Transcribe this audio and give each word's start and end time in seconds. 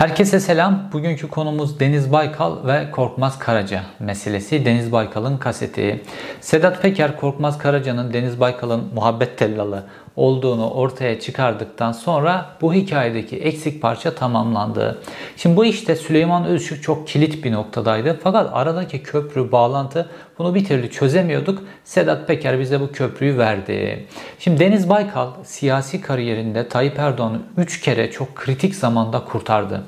Herkese 0.00 0.40
selam. 0.40 0.88
Bugünkü 0.92 1.28
konumuz 1.28 1.80
Deniz 1.80 2.12
Baykal 2.12 2.66
ve 2.66 2.90
Korkmaz 2.90 3.38
Karaca 3.38 3.82
meselesi. 3.98 4.64
Deniz 4.64 4.92
Baykal'ın 4.92 5.38
kaseti. 5.38 6.02
Sedat 6.40 6.82
Peker 6.82 7.16
Korkmaz 7.16 7.58
Karaca'nın 7.58 8.12
Deniz 8.12 8.40
Baykal'ın 8.40 8.94
muhabbet 8.94 9.38
tellalı 9.38 9.84
olduğunu 10.16 10.70
ortaya 10.70 11.20
çıkardıktan 11.20 11.92
sonra 11.92 12.46
bu 12.60 12.74
hikayedeki 12.74 13.36
eksik 13.36 13.82
parça 13.82 14.14
tamamlandı. 14.14 15.02
Şimdi 15.36 15.56
bu 15.56 15.64
işte 15.64 15.96
Süleyman 15.96 16.44
Özçük 16.44 16.82
çok 16.82 17.08
kilit 17.08 17.44
bir 17.44 17.52
noktadaydı. 17.52 18.20
Fakat 18.22 18.50
aradaki 18.52 19.02
köprü, 19.02 19.52
bağlantı 19.52 20.10
bunu 20.38 20.54
bir 20.54 20.64
türlü 20.64 20.90
çözemiyorduk. 20.90 21.62
Sedat 21.84 22.26
Peker 22.26 22.60
bize 22.60 22.80
bu 22.80 22.92
köprüyü 22.92 23.38
verdi. 23.38 24.06
Şimdi 24.38 24.60
Deniz 24.60 24.88
Baykal 24.88 25.28
siyasi 25.44 26.00
kariyerinde 26.00 26.68
Tayyip 26.68 26.98
Erdoğan'ı 26.98 27.40
3 27.56 27.80
kere 27.80 28.10
çok 28.10 28.34
kritik 28.34 28.74
zamanda 28.74 29.24
kurtardı. 29.24 29.82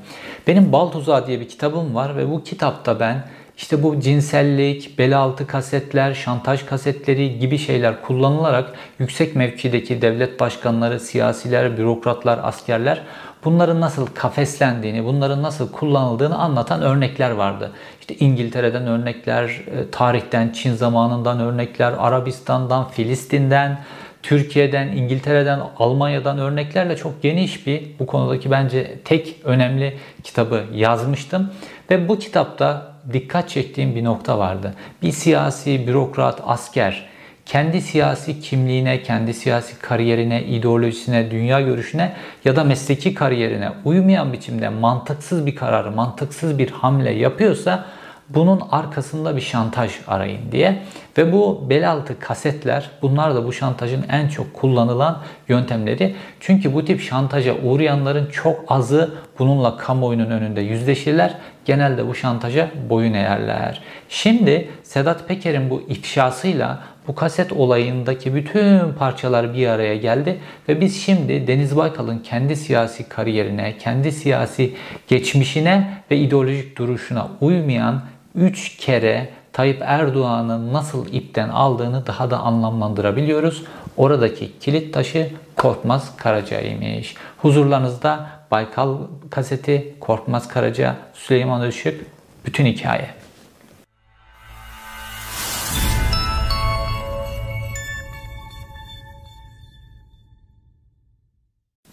Benim 0.47 0.73
Bal 0.73 0.89
Tuzağı 0.89 1.27
diye 1.27 1.41
bir 1.41 1.49
kitabım 1.49 1.95
var 1.95 2.17
ve 2.17 2.31
bu 2.31 2.45
kitapta 2.45 3.01
ben 3.01 3.25
işte 3.63 3.83
bu 3.83 4.01
cinsellik, 4.01 4.99
bel 4.99 5.19
altı 5.19 5.47
kasetler, 5.47 6.15
şantaj 6.15 6.67
kasetleri 6.67 7.39
gibi 7.39 7.59
şeyler 7.59 8.03
kullanılarak 8.03 8.73
yüksek 8.99 9.37
mevkideki 9.37 10.03
devlet 10.03 10.41
başkanları, 10.41 11.01
siyasiler, 11.01 11.77
bürokratlar, 11.77 12.41
askerler 12.43 13.03
bunların 13.45 13.81
nasıl 13.81 14.07
kafeslendiğini, 14.07 15.05
bunların 15.05 15.43
nasıl 15.43 15.73
kullanıldığını 15.73 16.39
anlatan 16.39 16.83
örnekler 16.83 17.31
vardı. 17.31 17.73
İşte 18.01 18.15
İngiltere'den 18.15 18.87
örnekler, 18.87 19.45
e, 19.49 19.91
tarihten, 19.93 20.51
Çin 20.51 20.75
zamanından 20.75 21.41
örnekler, 21.41 21.95
Arabistan'dan, 21.99 22.89
Filistin'den, 22.89 23.79
Türkiye'den, 24.23 24.89
İngiltere'den, 24.89 25.61
Almanya'dan 25.79 26.39
örneklerle 26.39 26.97
çok 26.97 27.23
geniş 27.23 27.67
bir 27.67 27.83
bu 27.99 28.07
konudaki 28.07 28.51
bence 28.51 28.99
tek 29.05 29.37
önemli 29.45 29.99
kitabı 30.25 30.65
yazmıştım. 30.75 31.51
Ve 31.91 32.09
bu 32.09 32.19
kitapta 32.19 32.92
dikkat 33.13 33.49
çektiğim 33.49 33.95
bir 33.95 34.05
nokta 34.05 34.39
vardı. 34.39 34.75
Bir 35.03 35.13
siyasi, 35.13 35.87
bürokrat, 35.87 36.41
asker 36.45 37.13
kendi 37.47 37.81
siyasi 37.81 38.41
kimliğine, 38.41 39.03
kendi 39.03 39.35
siyasi 39.35 39.79
kariyerine, 39.79 40.43
ideolojisine, 40.43 41.31
dünya 41.31 41.61
görüşüne 41.61 42.13
ya 42.45 42.57
da 42.57 42.65
mesleki 42.65 43.15
kariyerine 43.15 43.71
uymayan 43.85 44.33
biçimde 44.33 44.69
mantıksız 44.69 45.47
bir 45.47 45.57
karar, 45.57 45.85
mantıksız 45.85 46.59
bir 46.59 46.71
hamle 46.71 47.11
yapıyorsa 47.11 47.85
bunun 48.29 48.63
arkasında 48.71 49.37
bir 49.37 49.41
şantaj 49.41 49.93
arayın 50.07 50.53
diye. 50.53 50.83
Ve 51.19 51.33
bu 51.33 51.67
bel 51.71 51.91
altı 51.91 52.19
kasetler 52.19 52.91
bunlar 53.03 53.35
da 53.35 53.47
bu 53.47 53.53
şantajın 53.53 54.05
en 54.11 54.29
çok 54.29 54.55
kullanılan 54.55 55.19
yöntemleri. 55.49 56.15
Çünkü 56.41 56.75
bu 56.75 56.85
tip 56.85 57.01
şantaja 57.01 57.55
uğrayanların 57.63 58.27
çok 58.27 58.65
azı 58.69 59.15
bununla 59.39 59.77
kamuoyunun 59.77 60.31
önünde 60.31 60.61
yüzleşirler. 60.61 61.35
Genelde 61.65 62.09
bu 62.09 62.15
şantaja 62.15 62.71
boyun 62.91 63.15
eğerler. 63.15 63.83
Şimdi 64.09 64.69
Sedat 64.83 65.29
Peker'in 65.29 65.71
bu 65.71 65.83
ifşasıyla 65.89 66.79
bu 67.09 67.15
kaset 67.15 67.53
olayındaki 67.53 68.35
bütün 68.35 68.93
parçalar 68.93 69.55
bir 69.55 69.67
araya 69.67 69.97
geldi 69.97 70.39
ve 70.69 70.81
biz 70.81 71.03
şimdi 71.03 71.47
Deniz 71.47 71.77
Baykal'ın 71.77 72.19
kendi 72.19 72.57
siyasi 72.57 73.09
kariyerine, 73.09 73.79
kendi 73.79 74.13
siyasi 74.13 74.75
geçmişine 75.09 75.95
ve 76.11 76.17
ideolojik 76.17 76.79
duruşuna 76.79 77.29
uymayan 77.41 78.03
3 78.35 78.77
kere 78.77 79.29
Tayyip 79.53 79.83
Erdoğan'ın 79.83 80.73
nasıl 80.73 81.13
ipten 81.13 81.49
aldığını 81.49 82.07
daha 82.07 82.31
da 82.31 82.39
anlamlandırabiliyoruz. 82.39 83.63
Oradaki 83.97 84.59
kilit 84.59 84.95
taşı 84.95 85.31
Korkmaz 85.57 86.17
Karaca'ymış. 86.17 87.15
Huzurlarınızda 87.39 88.27
Baykal 88.53 88.99
kaseti, 89.31 89.95
Korkmaz 90.01 90.49
Karaca, 90.49 90.97
Süleyman 91.15 91.69
Işık, 91.69 92.07
bütün 92.45 92.67
hikaye. 92.67 93.22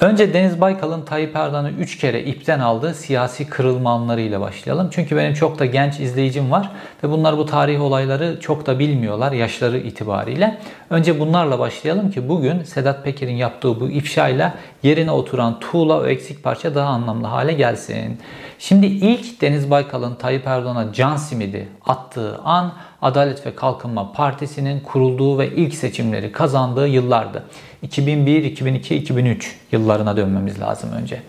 Önce 0.09 0.33
Deniz 0.33 0.61
Baykal'ın 0.61 1.01
Tayyip 1.01 1.35
Erdoğan'ı 1.35 1.71
3 1.71 1.97
kere 1.97 2.23
ipten 2.23 2.59
aldığı 2.59 2.93
siyasi 2.93 3.49
kırılma 3.49 3.91
anlarıyla 3.91 4.41
başlayalım. 4.41 4.89
Çünkü 4.91 5.17
benim 5.17 5.33
çok 5.33 5.59
da 5.59 5.65
genç 5.65 5.99
izleyicim 5.99 6.51
var 6.51 6.69
ve 7.03 7.09
bunlar 7.09 7.37
bu 7.37 7.45
tarih 7.45 7.81
olayları 7.81 8.39
çok 8.39 8.65
da 8.65 8.79
bilmiyorlar 8.79 9.31
yaşları 9.31 9.77
itibariyle. 9.77 10.57
Önce 10.89 11.19
bunlarla 11.19 11.59
başlayalım 11.59 12.11
ki 12.11 12.29
bugün 12.29 12.63
Sedat 12.63 13.03
Peker'in 13.03 13.35
yaptığı 13.35 13.79
bu 13.79 13.89
ifşayla 13.89 14.53
yerine 14.83 15.11
oturan 15.11 15.59
tuğla 15.59 15.99
o 15.99 16.05
eksik 16.05 16.43
parça 16.43 16.75
daha 16.75 16.89
anlamlı 16.89 17.27
hale 17.27 17.53
gelsin. 17.53 18.19
Şimdi 18.59 18.85
ilk 18.85 19.41
Deniz 19.41 19.71
Baykal'ın 19.71 20.15
Tayyip 20.15 20.47
Erdoğan'a 20.47 20.93
can 20.93 21.15
simidi 21.15 21.67
attığı 21.85 22.37
an 22.37 22.73
Adalet 23.01 23.45
ve 23.45 23.55
Kalkınma 23.55 24.11
Partisi'nin 24.11 24.79
kurulduğu 24.79 25.39
ve 25.39 25.55
ilk 25.55 25.75
seçimleri 25.75 26.31
kazandığı 26.31 26.87
yıllardı. 26.87 27.43
2001, 27.81 28.43
2002, 28.43 28.95
2003 28.95 29.57
yıllarına 29.71 30.17
dönmemiz 30.17 30.59
lazım 30.59 30.91
önce. 30.91 31.21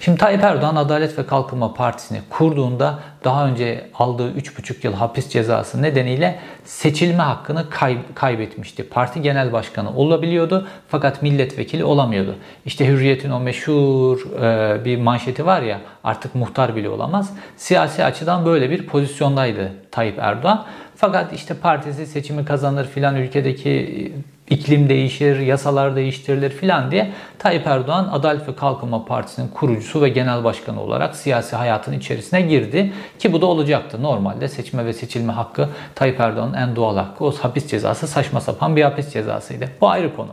Şimdi 0.00 0.18
Tayyip 0.18 0.44
Erdoğan 0.44 0.76
Adalet 0.76 1.18
ve 1.18 1.26
Kalkınma 1.26 1.74
Partisi'ni 1.74 2.20
kurduğunda 2.30 2.98
daha 3.24 3.46
önce 3.46 3.90
aldığı 3.94 4.30
3,5 4.32 4.86
yıl 4.86 4.92
hapis 4.94 5.28
cezası 5.28 5.82
nedeniyle 5.82 6.38
seçilme 6.64 7.22
hakkını 7.22 7.70
kay- 7.70 7.98
kaybetmişti. 8.14 8.88
Parti 8.88 9.22
genel 9.22 9.52
başkanı 9.52 9.96
olabiliyordu 9.96 10.66
fakat 10.88 11.22
milletvekili 11.22 11.84
olamıyordu. 11.84 12.34
İşte 12.66 12.86
Hürriyet'in 12.88 13.30
o 13.30 13.40
meşhur 13.40 14.20
e, 14.42 14.84
bir 14.84 14.98
manşeti 14.98 15.46
var 15.46 15.62
ya 15.62 15.80
artık 16.04 16.34
muhtar 16.34 16.76
bile 16.76 16.88
olamaz. 16.88 17.32
Siyasi 17.56 18.04
açıdan 18.04 18.46
böyle 18.46 18.70
bir 18.70 18.86
pozisyondaydı 18.86 19.72
Tayyip 19.90 20.18
Erdoğan. 20.18 20.64
Fakat 20.96 21.32
işte 21.32 21.54
partisi 21.54 22.06
seçimi 22.06 22.44
kazanır 22.44 22.86
filan 22.86 23.16
ülkedeki 23.16 24.12
iklim 24.50 24.88
değişir, 24.88 25.38
yasalar 25.38 25.96
değiştirilir 25.96 26.50
filan 26.50 26.90
diye 26.90 27.12
Tayyip 27.38 27.66
Erdoğan 27.66 28.08
Adalet 28.12 28.48
ve 28.48 28.56
Kalkınma 28.56 29.04
Partisi'nin 29.04 29.48
kurucusu 29.48 30.02
ve 30.02 30.08
genel 30.08 30.44
başkanı 30.44 30.82
olarak 30.82 31.16
siyasi 31.16 31.56
hayatın 31.56 31.92
içerisine 31.92 32.42
girdi. 32.42 32.92
Ki 33.18 33.32
bu 33.32 33.40
da 33.40 33.46
olacaktı. 33.46 34.02
Normalde 34.02 34.48
seçme 34.48 34.86
ve 34.86 34.92
seçilme 34.92 35.32
hakkı 35.32 35.68
Tayyip 35.94 36.20
Erdoğan'ın 36.20 36.54
en 36.54 36.76
doğal 36.76 36.96
hakkı. 36.96 37.24
O 37.24 37.32
hapis 37.32 37.66
cezası 37.66 38.06
saçma 38.06 38.40
sapan 38.40 38.76
bir 38.76 38.82
hapis 38.82 39.12
cezasıydı. 39.12 39.68
Bu 39.80 39.88
ayrı 39.88 40.16
konu. 40.16 40.30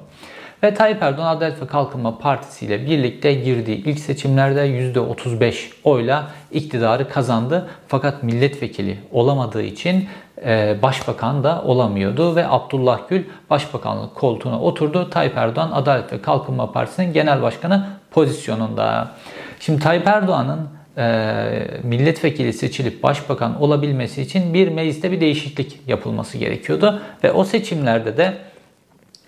Ve 0.64 0.74
Tayyip 0.74 1.04
Erdoğan 1.04 1.36
Adalet 1.36 1.62
ve 1.62 1.68
Kalkınma 1.68 2.18
Partisi 2.18 2.66
ile 2.66 2.86
birlikte 2.86 3.34
girdiği 3.34 3.84
ilk 3.84 4.00
seçimlerde 4.00 4.68
%35 4.68 5.54
oyla 5.84 6.28
iktidarı 6.52 7.10
kazandı. 7.10 7.70
Fakat 7.88 8.24
milletvekili 8.24 8.98
olamadığı 9.12 9.62
için 9.62 10.08
e, 10.46 10.76
başbakan 10.82 11.44
da 11.44 11.62
olamıyordu 11.62 12.36
ve 12.36 12.48
Abdullah 12.48 13.00
Gül 13.10 13.24
başbakanlık 13.50 14.16
koltuğuna 14.16 14.62
oturdu. 14.62 15.10
Tayyip 15.10 15.38
Erdoğan 15.38 15.72
Adalet 15.72 16.14
ve 16.14 16.22
Kalkınma 16.22 16.72
Partisi'nin 16.72 17.14
genel 17.14 17.42
başkanı 17.42 17.88
pozisyonunda. 18.12 19.12
Şimdi 19.60 19.80
Tayyip 19.80 20.08
Erdoğan'ın 20.08 20.70
e, 20.98 21.68
milletvekili 21.84 22.54
seçilip 22.54 23.04
başbakan 23.04 23.62
olabilmesi 23.62 24.22
için 24.22 24.54
bir 24.54 24.68
mecliste 24.68 25.12
bir 25.12 25.22
değişiklik 25.22 25.80
yapılması 25.88 26.38
gerekiyordu 26.38 27.02
ve 27.24 27.32
o 27.32 27.44
seçimlerde 27.44 28.18
de 28.18 28.50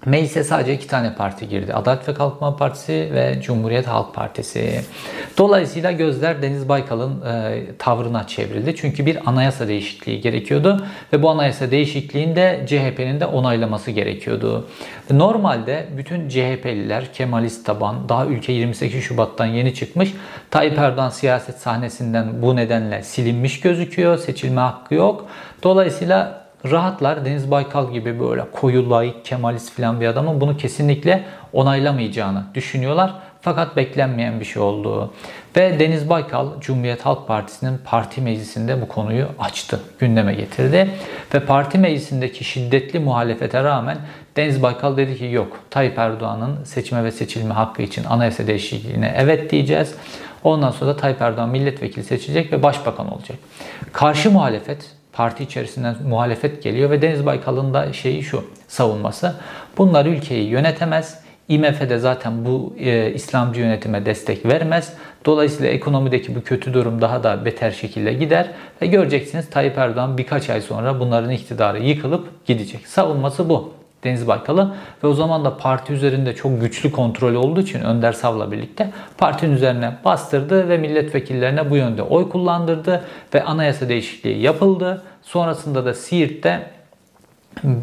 Meclise 0.05 0.43
sadece 0.43 0.73
iki 0.73 0.87
tane 0.87 1.15
parti 1.15 1.49
girdi. 1.49 1.73
Adalet 1.73 2.09
ve 2.09 2.13
Kalkınma 2.13 2.55
Partisi 2.55 3.09
ve 3.13 3.41
Cumhuriyet 3.41 3.87
Halk 3.87 4.13
Partisi. 4.13 4.81
Dolayısıyla 5.37 5.91
gözler 5.91 6.41
Deniz 6.41 6.69
Baykal'ın 6.69 7.21
e, 7.21 7.61
tavrına 7.79 8.27
çevrildi. 8.27 8.75
Çünkü 8.75 9.05
bir 9.05 9.29
anayasa 9.29 9.67
değişikliği 9.67 10.21
gerekiyordu 10.21 10.85
ve 11.13 11.21
bu 11.21 11.29
anayasa 11.29 11.71
değişikliğinde 11.71 12.65
CHP'nin 12.67 13.19
de 13.19 13.25
onaylaması 13.25 13.91
gerekiyordu. 13.91 14.67
Normalde 15.11 15.87
bütün 15.97 16.29
CHP'liler 16.29 17.13
Kemalist 17.13 17.65
taban 17.65 18.09
daha 18.09 18.25
ülke 18.25 18.53
28 18.53 19.03
Şubat'tan 19.03 19.45
yeni 19.45 19.73
çıkmış. 19.73 20.13
Tayyip 20.51 20.77
Erdoğan 20.77 21.09
siyaset 21.09 21.57
sahnesinden 21.57 22.41
bu 22.41 22.55
nedenle 22.55 23.03
silinmiş 23.03 23.59
gözüküyor. 23.59 24.17
Seçilme 24.17 24.61
hakkı 24.61 24.95
yok. 24.95 25.25
Dolayısıyla 25.63 26.42
rahatlar. 26.71 27.25
Deniz 27.25 27.51
Baykal 27.51 27.91
gibi 27.91 28.19
böyle 28.19 28.43
koyu, 28.51 28.89
layık, 28.89 29.25
kemalist 29.25 29.71
falan 29.71 30.01
bir 30.01 30.07
adamın 30.07 30.41
bunu 30.41 30.57
kesinlikle 30.57 31.23
onaylamayacağını 31.53 32.43
düşünüyorlar. 32.53 33.13
Fakat 33.41 33.75
beklenmeyen 33.75 34.39
bir 34.39 34.45
şey 34.45 34.61
oldu. 34.61 35.13
Ve 35.57 35.79
Deniz 35.79 36.09
Baykal 36.09 36.47
Cumhuriyet 36.59 37.05
Halk 37.05 37.27
Partisi'nin 37.27 37.79
parti 37.85 38.21
meclisinde 38.21 38.81
bu 38.81 38.87
konuyu 38.87 39.27
açtı, 39.39 39.79
gündeme 39.99 40.33
getirdi. 40.33 40.89
Ve 41.33 41.39
parti 41.39 41.77
meclisindeki 41.77 42.43
şiddetli 42.43 42.99
muhalefete 42.99 43.63
rağmen 43.63 43.97
Deniz 44.35 44.63
Baykal 44.63 44.97
dedi 44.97 45.17
ki 45.17 45.25
yok 45.25 45.59
Tayyip 45.69 45.97
Erdoğan'ın 45.97 46.63
seçme 46.63 47.03
ve 47.03 47.11
seçilme 47.11 47.53
hakkı 47.53 47.81
için 47.81 48.03
anayasa 48.03 48.47
değişikliğine 48.47 49.13
evet 49.17 49.51
diyeceğiz. 49.51 49.95
Ondan 50.43 50.71
sonra 50.71 50.91
da 50.91 50.97
Tayyip 50.97 51.21
Erdoğan 51.21 51.49
milletvekili 51.49 52.03
seçecek 52.03 52.51
ve 52.51 52.63
başbakan 52.63 53.13
olacak. 53.13 53.37
Karşı 53.93 54.31
muhalefet 54.31 55.02
parti 55.13 55.43
içerisinden 55.43 55.95
muhalefet 56.09 56.63
geliyor 56.63 56.89
ve 56.89 57.01
Deniz 57.01 57.25
Baykal'ın 57.25 57.73
da 57.73 57.93
şeyi 57.93 58.23
şu 58.23 58.45
savunması. 58.67 59.35
Bunlar 59.77 60.05
ülkeyi 60.05 60.49
yönetemez. 60.49 61.23
IMF 61.47 61.89
de 61.89 61.97
zaten 61.97 62.45
bu 62.45 62.75
e, 62.79 63.11
İslamcı 63.13 63.61
yönetime 63.61 64.05
destek 64.05 64.45
vermez. 64.45 64.93
Dolayısıyla 65.25 65.71
ekonomideki 65.71 66.35
bu 66.35 66.43
kötü 66.43 66.73
durum 66.73 67.01
daha 67.01 67.23
da 67.23 67.45
beter 67.45 67.71
şekilde 67.71 68.13
gider 68.13 68.51
ve 68.81 68.87
göreceksiniz 68.87 69.49
Tayyip 69.49 69.77
Erdoğan 69.77 70.17
birkaç 70.17 70.49
ay 70.49 70.61
sonra 70.61 70.99
bunların 70.99 71.31
iktidarı 71.31 71.79
yıkılıp 71.79 72.45
gidecek. 72.45 72.87
Savunması 72.87 73.49
bu. 73.49 73.82
Deniz 74.03 74.27
Baykal'ı 74.27 74.75
ve 75.03 75.07
o 75.07 75.13
zaman 75.13 75.45
da 75.45 75.57
parti 75.57 75.93
üzerinde 75.93 76.35
çok 76.35 76.61
güçlü 76.61 76.91
kontrol 76.91 77.33
olduğu 77.33 77.61
için 77.61 77.81
Önder 77.81 78.13
Sav'la 78.13 78.51
birlikte 78.51 78.91
partinin 79.17 79.55
üzerine 79.55 79.93
bastırdı 80.05 80.69
ve 80.69 80.77
milletvekillerine 80.77 81.69
bu 81.69 81.77
yönde 81.77 82.01
oy 82.01 82.29
kullandırdı 82.29 83.03
ve 83.33 83.43
anayasa 83.43 83.89
değişikliği 83.89 84.39
yapıldı. 84.39 85.03
Sonrasında 85.21 85.85
da 85.85 85.93
Siirt'te 85.93 86.73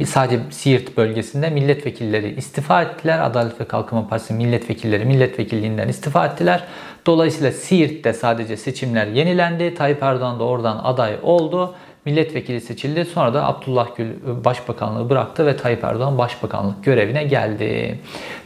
sadece 0.07 0.43
Siirt 0.51 0.97
bölgesinde 0.97 1.51
milletvekilleri 1.51 2.35
istifa 2.35 2.83
ettiler. 2.83 3.19
Adalet 3.19 3.61
ve 3.61 3.65
Kalkınma 3.65 4.09
Partisi 4.09 4.35
milletvekilleri 4.35 5.05
milletvekilliğinden 5.05 5.89
istifa 5.89 6.27
ettiler. 6.27 6.65
Dolayısıyla 7.07 7.53
Siirt'te 7.53 8.13
sadece 8.13 8.57
seçimler 8.57 9.07
yenilendi. 9.07 9.75
Tayyip 9.75 10.03
Erdoğan 10.03 10.39
da 10.39 10.45
oradan 10.45 10.81
aday 10.85 11.17
oldu 11.23 11.75
milletvekili 12.05 12.61
seçildi. 12.61 13.05
Sonra 13.05 13.35
da 13.35 13.47
Abdullah 13.47 13.97
Gül 13.97 14.11
ıı, 14.27 14.45
başbakanlığı 14.45 15.11
bıraktı 15.11 15.47
ve 15.47 15.57
Tayyip 15.57 15.85
Erdoğan 15.85 16.19
başbakanlık 16.19 16.85
görevine 16.85 17.25
geldi. 17.25 17.99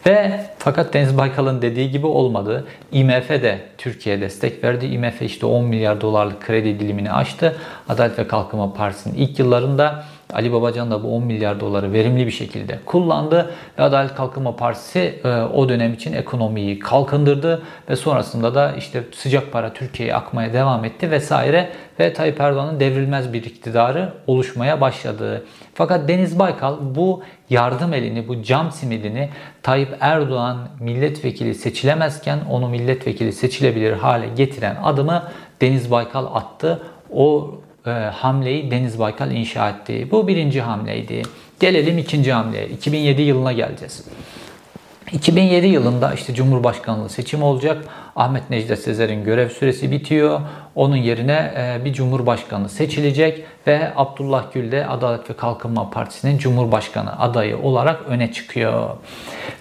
Ve 0.06 0.40
fakat 0.58 0.94
Deniz 0.94 1.16
Baykal'ın 1.16 1.62
dediği 1.62 1.90
gibi 1.90 2.06
olmadı. 2.06 2.66
IMF 2.92 3.28
de 3.28 3.60
Türkiye'ye 3.78 4.20
destek 4.20 4.64
verdi. 4.64 4.86
IMF 4.86 5.22
işte 5.22 5.46
10 5.46 5.64
milyar 5.64 6.00
dolarlık 6.00 6.40
kredi 6.42 6.80
dilimini 6.80 7.12
açtı. 7.12 7.56
Adalet 7.88 8.18
ve 8.18 8.28
Kalkınma 8.28 8.72
Partisi'nin 8.72 9.14
ilk 9.14 9.38
yıllarında 9.38 10.04
Ali 10.34 10.52
Babacan 10.52 10.90
da 10.90 11.02
bu 11.02 11.16
10 11.16 11.24
milyar 11.24 11.60
doları 11.60 11.92
verimli 11.92 12.26
bir 12.26 12.30
şekilde 12.30 12.78
kullandı 12.86 13.50
ve 13.78 13.82
Adalet 13.82 14.14
Kalkınma 14.14 14.56
Partisi 14.56 15.20
e, 15.24 15.28
o 15.28 15.68
dönem 15.68 15.92
için 15.92 16.12
ekonomiyi 16.12 16.78
kalkındırdı 16.78 17.62
ve 17.90 17.96
sonrasında 17.96 18.54
da 18.54 18.72
işte 18.72 19.04
sıcak 19.12 19.52
para 19.52 19.72
Türkiye'ye 19.72 20.14
akmaya 20.14 20.52
devam 20.52 20.84
etti 20.84 21.10
vesaire 21.10 21.70
ve 22.00 22.12
Tayyip 22.12 22.40
Erdoğan'ın 22.40 22.80
devrilmez 22.80 23.32
bir 23.32 23.44
iktidarı 23.44 24.12
oluşmaya 24.26 24.80
başladı. 24.80 25.44
Fakat 25.74 26.08
Deniz 26.08 26.38
Baykal 26.38 26.76
bu 26.80 27.22
yardım 27.50 27.92
elini, 27.92 28.28
bu 28.28 28.42
cam 28.42 28.72
simidini 28.72 29.28
Tayyip 29.62 29.96
Erdoğan 30.00 30.58
milletvekili 30.80 31.54
seçilemezken 31.54 32.38
onu 32.50 32.68
milletvekili 32.68 33.32
seçilebilir 33.32 33.92
hale 33.92 34.28
getiren 34.36 34.76
adımı 34.82 35.22
Deniz 35.60 35.90
Baykal 35.90 36.26
attı. 36.34 36.82
O 37.12 37.54
e, 37.86 37.90
hamleyi 37.90 38.70
Deniz 38.70 38.98
Baykal 38.98 39.30
inşa 39.30 39.70
etti. 39.70 40.08
Bu 40.10 40.28
birinci 40.28 40.60
hamleydi. 40.60 41.22
Gelelim 41.60 41.98
ikinci 41.98 42.32
hamleye. 42.32 42.68
2007 42.68 43.22
yılına 43.22 43.52
geleceğiz. 43.52 44.04
2007 45.12 45.66
yılında 45.66 46.14
işte 46.14 46.34
Cumhurbaşkanlığı 46.34 47.08
seçim 47.08 47.42
olacak. 47.42 47.84
Ahmet 48.16 48.50
Necdet 48.50 48.78
Sezer'in 48.78 49.24
görev 49.24 49.48
süresi 49.48 49.90
bitiyor. 49.90 50.40
Onun 50.74 50.96
yerine 50.96 51.54
e, 51.56 51.84
bir 51.84 51.92
cumhurbaşkanı 51.92 52.68
seçilecek 52.68 53.44
ve 53.66 53.92
Abdullah 53.96 54.52
Gül 54.52 54.72
de 54.72 54.86
Adalet 54.86 55.30
ve 55.30 55.34
Kalkınma 55.34 55.90
Partisi'nin 55.90 56.38
cumhurbaşkanı 56.38 57.20
adayı 57.20 57.58
olarak 57.58 58.02
öne 58.08 58.32
çıkıyor. 58.32 58.90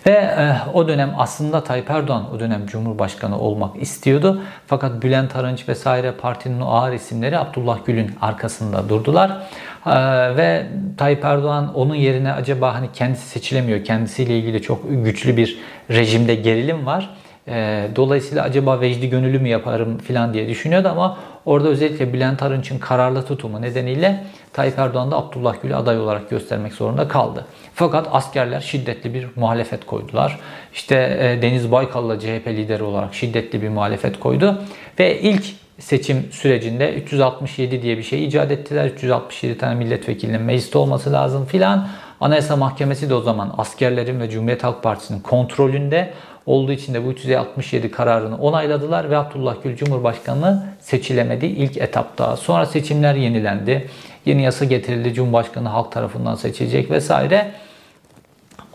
Ve 0.06 0.12
e, 0.12 0.56
o 0.74 0.88
dönem 0.88 1.14
aslında 1.18 1.64
Tayyip 1.64 1.90
Erdoğan 1.90 2.26
o 2.36 2.40
dönem 2.40 2.66
cumhurbaşkanı 2.66 3.40
olmak 3.40 3.82
istiyordu. 3.82 4.42
Fakat 4.68 5.04
Bülent 5.04 5.36
Arınç 5.36 5.70
vesaire 5.70 6.12
partinin 6.12 6.62
o 6.62 6.68
ağır 6.68 6.94
isimleri 6.94 7.38
Abdullah 7.38 7.78
Gül'ün 7.86 8.12
arkasında 8.22 8.90
durdular. 8.90 9.48
E, 9.86 9.92
ve 10.38 10.66
Tayyip 10.98 11.26
Erdoğan 11.26 11.74
onun 11.76 11.96
yerine 11.96 12.34
acaba 12.34 12.76
hani 12.76 12.92
kendisi 12.94 13.28
seçilemiyor. 13.28 13.84
Kendisiyle 13.84 14.38
ilgili 14.38 14.62
çok 14.62 14.84
güçlü 14.90 15.38
bir 15.38 15.58
rejimde 15.90 16.36
gerilim 16.36 16.86
var 16.86 17.10
e, 17.48 17.88
dolayısıyla 17.96 18.44
acaba 18.44 18.82
vecdi 18.82 19.10
gönüllü 19.10 19.40
mü 19.40 19.48
yaparım 19.48 19.98
falan 19.98 20.34
diye 20.34 20.50
düşünüyordu 20.50 20.88
ama 20.88 21.18
orada 21.46 21.68
özellikle 21.68 22.14
Bülent 22.14 22.44
Arınç'ın 22.44 22.80
kararlı 22.80 23.26
tutumu 23.26 23.62
nedeniyle 23.62 24.24
Tayyip 24.54 24.80
Erdoğan 24.80 25.12
da 25.12 25.18
Abdullah 25.18 25.56
Gül'ü 25.62 25.76
aday 25.76 26.00
olarak 26.00 26.30
göstermek 26.30 26.74
zorunda 26.74 27.08
kaldı. 27.08 27.46
Fakat 27.74 28.08
askerler 28.12 28.62
şiddetli 28.62 29.14
bir 29.14 29.28
muhalefet 29.36 29.86
koydular. 29.86 30.40
İşte 30.74 31.18
e, 31.20 31.42
Deniz 31.42 31.72
Baykal'la 31.72 32.20
CHP 32.20 32.48
lideri 32.48 32.84
olarak 32.84 33.14
şiddetli 33.14 33.62
bir 33.62 33.70
muhalefet 33.70 34.20
koydu 34.20 34.62
ve 35.00 35.20
ilk 35.22 35.46
seçim 35.80 36.32
sürecinde 36.32 36.94
367 36.94 37.82
diye 37.82 37.98
bir 37.98 38.04
şey 38.04 38.26
icat 38.26 38.52
ettiler. 38.52 38.86
367 38.86 39.58
tane 39.58 39.76
milletvekilinin 39.76 40.42
mecliste 40.42 40.78
olması 40.78 41.14
lazım 41.14 41.46
filan. 41.46 41.88
Anayasa 42.22 42.56
Mahkemesi 42.56 43.10
de 43.10 43.16
o 43.16 43.22
zaman 43.22 43.54
askerlerin 43.58 44.20
ve 44.20 44.30
Cumhuriyet 44.30 44.64
Halk 44.64 44.84
Partisi'nin 44.84 45.20
kontrolünde 45.20 46.14
olduğu 46.46 46.72
için 46.72 46.94
de 46.94 47.06
bu 47.06 47.12
367 47.12 47.92
kararını 47.92 48.38
onayladılar 48.38 49.10
ve 49.10 49.18
Abdullah 49.18 49.56
Gül 49.64 49.76
Cumhurbaşkanı 49.76 50.66
seçilemedi 50.80 51.46
ilk 51.46 51.78
etapta. 51.78 52.38
Sonra 52.38 52.66
seçimler 52.66 53.16
yenilendi. 53.16 53.90
Yeni 54.26 54.44
yasa 54.44 54.66
getirildi. 54.66 55.14
Cumhurbaşkanı 55.14 55.70
halk 55.70 55.92
tarafından 55.92 56.36
seçilecek 56.36 56.92
vesaire. 56.92 57.52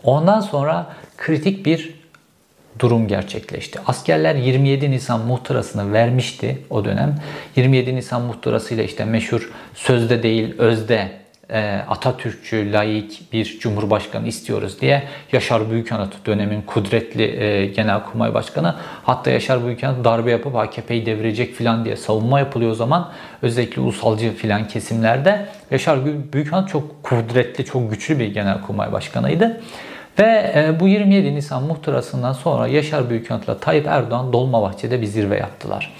Ondan 0.03 0.39
sonra 0.39 0.87
kritik 1.17 1.65
bir 1.65 1.98
durum 2.79 3.07
gerçekleşti. 3.07 3.79
Askerler 3.87 4.35
27 4.35 4.91
Nisan 4.91 5.19
muhtırasını 5.19 5.93
vermişti 5.93 6.57
o 6.69 6.85
dönem. 6.85 7.15
27 7.55 7.95
Nisan 7.95 8.21
muhtırasıyla 8.21 8.83
işte 8.83 9.05
meşhur 9.05 9.51
sözde 9.75 10.23
değil 10.23 10.55
özde 10.57 11.11
e, 11.51 11.81
Atatürkçü, 11.89 12.73
laik 12.73 13.33
bir 13.33 13.59
cumhurbaşkanı 13.59 14.27
istiyoruz 14.27 14.81
diye 14.81 15.03
Yaşar 15.31 15.71
Büyükanıt 15.71 16.25
dönemin 16.25 16.61
kudretli 16.61 17.23
e, 17.23 17.65
genelkurmay 17.65 18.33
başkanı 18.33 18.75
hatta 19.03 19.31
Yaşar 19.31 19.65
Büyükanıt 19.65 20.05
darbe 20.05 20.31
yapıp 20.31 20.55
AKP'yi 20.55 21.05
devirecek 21.05 21.53
filan 21.53 21.85
diye 21.85 21.95
savunma 21.95 22.39
yapılıyor 22.39 22.71
o 22.71 22.75
zaman 22.75 23.11
özellikle 23.41 23.81
ulusalcı 23.81 24.35
filan 24.35 24.67
kesimlerde 24.67 25.45
Yaşar 25.71 25.99
Büyükanıt 26.33 26.69
çok 26.69 27.03
kudretli, 27.03 27.65
çok 27.65 27.91
güçlü 27.91 28.19
bir 28.19 28.27
genelkurmay 28.33 28.91
başkanıydı. 28.91 29.61
Ve 30.19 30.53
e, 30.55 30.79
bu 30.79 30.87
27 30.87 31.35
Nisan 31.35 31.63
muhtırasından 31.63 32.33
sonra 32.33 32.67
Yaşar 32.67 33.09
Büyükanıt'la 33.09 33.57
Tayyip 33.57 33.87
Erdoğan 33.87 34.33
Dolmabahçe'de 34.33 35.01
bir 35.01 35.05
zirve 35.05 35.37
yaptılar. 35.37 35.93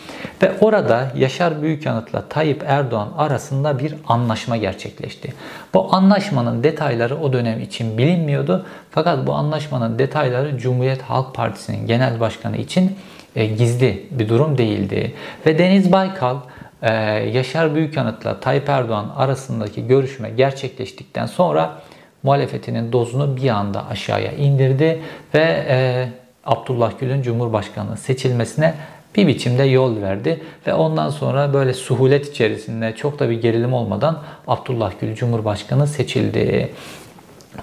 Ve 0.43 0.51
orada 0.61 1.11
Yaşar 1.15 1.61
Büyükanıt'la 1.61 2.29
Tayyip 2.29 2.63
Erdoğan 2.67 3.09
arasında 3.17 3.79
bir 3.79 3.95
anlaşma 4.07 4.57
gerçekleşti. 4.57 5.33
Bu 5.73 5.95
anlaşmanın 5.95 6.63
detayları 6.63 7.17
o 7.17 7.33
dönem 7.33 7.61
için 7.61 7.97
bilinmiyordu. 7.97 8.65
Fakat 8.91 9.27
bu 9.27 9.33
anlaşmanın 9.33 9.99
detayları 9.99 10.57
Cumhuriyet 10.57 11.01
Halk 11.01 11.35
Partisi'nin 11.35 11.87
genel 11.87 12.19
başkanı 12.19 12.57
için 12.57 12.97
e, 13.35 13.45
gizli 13.45 14.07
bir 14.11 14.29
durum 14.29 14.57
değildi. 14.57 15.13
Ve 15.45 15.57
Deniz 15.57 15.91
Baykal 15.91 16.37
e, 16.81 16.93
Yaşar 17.33 17.75
Büyükanıt'la 17.75 18.39
Tayyip 18.39 18.69
Erdoğan 18.69 19.11
arasındaki 19.15 19.87
görüşme 19.87 20.29
gerçekleştikten 20.29 21.25
sonra 21.25 21.81
muhalefetinin 22.23 22.91
dozunu 22.91 23.37
bir 23.37 23.49
anda 23.49 23.87
aşağıya 23.87 24.31
indirdi 24.31 25.01
ve 25.35 25.65
e, 25.69 26.09
Abdullah 26.45 26.91
Gül'ün 26.99 27.21
Cumhurbaşkanı 27.21 27.97
seçilmesine 27.97 28.73
bir 29.15 29.27
biçimde 29.27 29.63
yol 29.63 30.01
verdi 30.01 30.41
ve 30.67 30.73
ondan 30.73 31.09
sonra 31.09 31.53
böyle 31.53 31.73
suhulet 31.73 32.29
içerisinde 32.29 32.95
çok 32.95 33.19
da 33.19 33.29
bir 33.29 33.41
gerilim 33.41 33.73
olmadan 33.73 34.19
Abdullah 34.47 34.91
Gül 35.01 35.15
Cumhurbaşkanı 35.15 35.87
seçildi. 35.87 36.71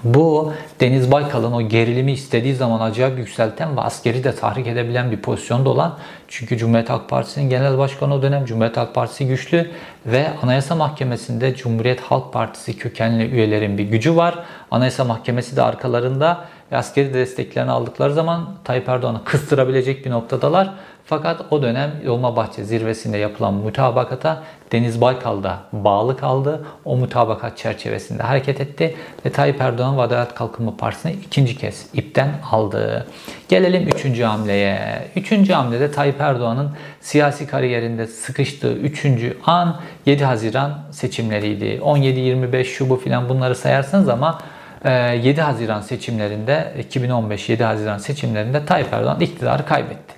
Bu 0.03 0.53
Deniz 0.79 1.11
Baykal'ın 1.11 1.51
o 1.51 1.61
gerilimi 1.61 2.11
istediği 2.11 2.55
zaman 2.55 2.79
acayip 2.91 3.17
yükselten 3.17 3.77
ve 3.77 3.81
askeri 3.81 4.23
de 4.23 4.35
tahrik 4.35 4.67
edebilen 4.67 5.11
bir 5.11 5.21
pozisyonda 5.21 5.69
olan 5.69 5.97
çünkü 6.27 6.57
Cumhuriyet 6.57 6.89
Halk 6.89 7.09
Partisi'nin 7.09 7.49
genel 7.49 7.77
başkanı 7.77 8.13
o 8.13 8.21
dönem 8.21 8.45
Cumhuriyet 8.45 8.77
Halk 8.77 8.95
Partisi 8.95 9.27
güçlü 9.27 9.71
ve 10.05 10.27
Anayasa 10.43 10.75
Mahkemesi'nde 10.75 11.55
Cumhuriyet 11.55 12.01
Halk 12.01 12.33
Partisi 12.33 12.77
kökenli 12.77 13.25
üyelerin 13.25 13.77
bir 13.77 13.83
gücü 13.83 14.15
var. 14.15 14.39
Anayasa 14.71 15.03
Mahkemesi 15.03 15.55
de 15.55 15.61
arkalarında 15.61 16.45
ve 16.71 16.77
askeri 16.77 17.13
desteklerini 17.13 17.71
aldıkları 17.71 18.13
zaman 18.13 18.49
Tayyip 18.63 18.89
Erdoğan'ı 18.89 19.23
kıstırabilecek 19.23 20.05
bir 20.05 20.11
noktadalar. 20.11 20.73
Fakat 21.09 21.41
o 21.51 21.61
dönem 21.61 21.91
Dolmabahçe 22.05 22.63
zirvesinde 22.63 23.17
yapılan 23.17 23.53
mutabakata 23.53 24.43
Deniz 24.71 25.01
Baykal 25.01 25.43
da 25.43 25.59
bağlı 25.73 26.17
kaldı. 26.17 26.65
O 26.85 26.97
mutabakat 26.97 27.57
çerçevesinde 27.57 28.23
hareket 28.23 28.61
etti 28.61 28.95
ve 29.25 29.29
Tayyip 29.29 29.61
Erdoğan 29.61 29.97
ve 29.97 30.01
Adalet 30.01 30.33
Kalkınma 30.33 30.77
Partisi'ne 30.77 31.13
ikinci 31.13 31.57
kez 31.57 31.87
ipten 31.93 32.29
aldı. 32.51 33.07
Gelelim 33.49 33.87
üçüncü 33.87 34.23
hamleye. 34.23 34.79
Üçüncü 35.15 35.53
hamlede 35.53 35.91
Tayyip 35.91 36.21
Erdoğan'ın 36.21 36.71
siyasi 37.01 37.47
kariyerinde 37.47 38.07
sıkıştığı 38.07 38.73
üçüncü 38.73 39.37
an 39.45 39.79
7 40.05 40.25
Haziran 40.25 40.79
seçimleriydi. 40.91 41.65
17-25 41.83 42.63
şu 42.63 42.89
bu 42.89 42.95
filan 42.95 43.29
bunları 43.29 43.55
sayarsanız 43.55 44.09
ama 44.09 44.41
7 44.85 45.41
Haziran 45.41 45.81
seçimlerinde 45.81 46.73
2015 46.79 47.49
7 47.49 47.63
Haziran 47.63 47.97
seçimlerinde 47.97 48.65
Tayyip 48.65 48.93
Erdoğan 48.93 49.19
iktidarı 49.19 49.65
kaybetti. 49.65 50.16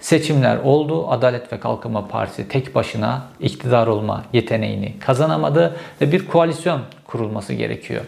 Seçimler 0.00 0.56
oldu. 0.56 1.10
Adalet 1.10 1.52
ve 1.52 1.60
Kalkınma 1.60 2.08
Partisi 2.08 2.48
tek 2.48 2.74
başına 2.74 3.22
iktidar 3.40 3.86
olma 3.86 4.24
yeteneğini 4.32 4.98
kazanamadı 4.98 5.76
ve 6.00 6.12
bir 6.12 6.26
koalisyon 6.26 6.80
kurulması 7.06 7.54
gerekiyor. 7.54 8.02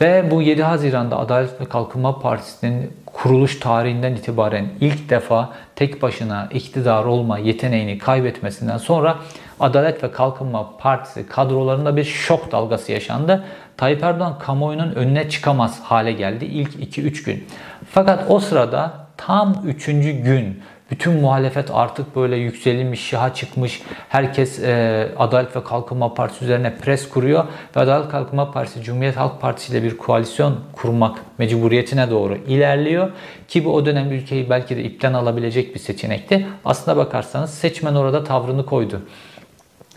Ve 0.00 0.30
bu 0.30 0.42
7 0.42 0.62
Haziran'da 0.62 1.18
Adalet 1.18 1.60
ve 1.60 1.64
Kalkınma 1.64 2.18
Partisi'nin 2.18 2.92
kuruluş 3.06 3.60
tarihinden 3.60 4.12
itibaren 4.12 4.68
ilk 4.80 5.10
defa 5.10 5.52
tek 5.76 6.02
başına 6.02 6.48
iktidar 6.54 7.04
olma 7.04 7.38
yeteneğini 7.38 7.98
kaybetmesinden 7.98 8.78
sonra 8.78 9.16
Adalet 9.60 10.04
ve 10.04 10.10
Kalkınma 10.10 10.76
Partisi 10.78 11.26
kadrolarında 11.26 11.96
bir 11.96 12.04
şok 12.04 12.52
dalgası 12.52 12.92
yaşandı. 12.92 13.44
Tayyip 13.76 14.02
Erdoğan 14.02 14.38
kamuoyunun 14.38 14.92
önüne 14.92 15.28
çıkamaz 15.28 15.80
hale 15.80 16.12
geldi 16.12 16.44
ilk 16.44 16.98
2-3 16.98 17.24
gün. 17.24 17.46
Fakat 17.90 18.24
o 18.28 18.40
sırada 18.40 18.92
tam 19.16 19.54
3. 19.66 19.86
gün 20.24 20.62
bütün 20.90 21.20
muhalefet 21.20 21.70
artık 21.72 22.16
böyle 22.16 22.36
yükselmiş, 22.36 23.08
şaha 23.08 23.34
çıkmış. 23.34 23.82
Herkes 24.08 24.58
e, 24.58 25.08
Adalet 25.18 25.56
ve 25.56 25.64
Kalkınma 25.64 26.14
Partisi 26.14 26.44
üzerine 26.44 26.76
pres 26.76 27.08
kuruyor. 27.08 27.44
Ve 27.76 27.80
Adalet 27.80 28.08
Kalkınma 28.08 28.50
Partisi, 28.50 28.82
Cumhuriyet 28.82 29.16
Halk 29.16 29.40
Partisi 29.40 29.72
ile 29.72 29.82
bir 29.82 29.96
koalisyon 29.96 30.60
kurmak 30.72 31.18
mecburiyetine 31.38 32.10
doğru 32.10 32.36
ilerliyor. 32.36 33.10
Ki 33.48 33.64
bu 33.64 33.74
o 33.74 33.86
dönem 33.86 34.12
ülkeyi 34.12 34.50
belki 34.50 34.76
de 34.76 34.82
ipten 34.82 35.12
alabilecek 35.12 35.74
bir 35.74 35.80
seçenekti. 35.80 36.46
Aslına 36.64 36.96
bakarsanız 36.96 37.50
seçmen 37.50 37.94
orada 37.94 38.24
tavrını 38.24 38.66
koydu. 38.66 39.02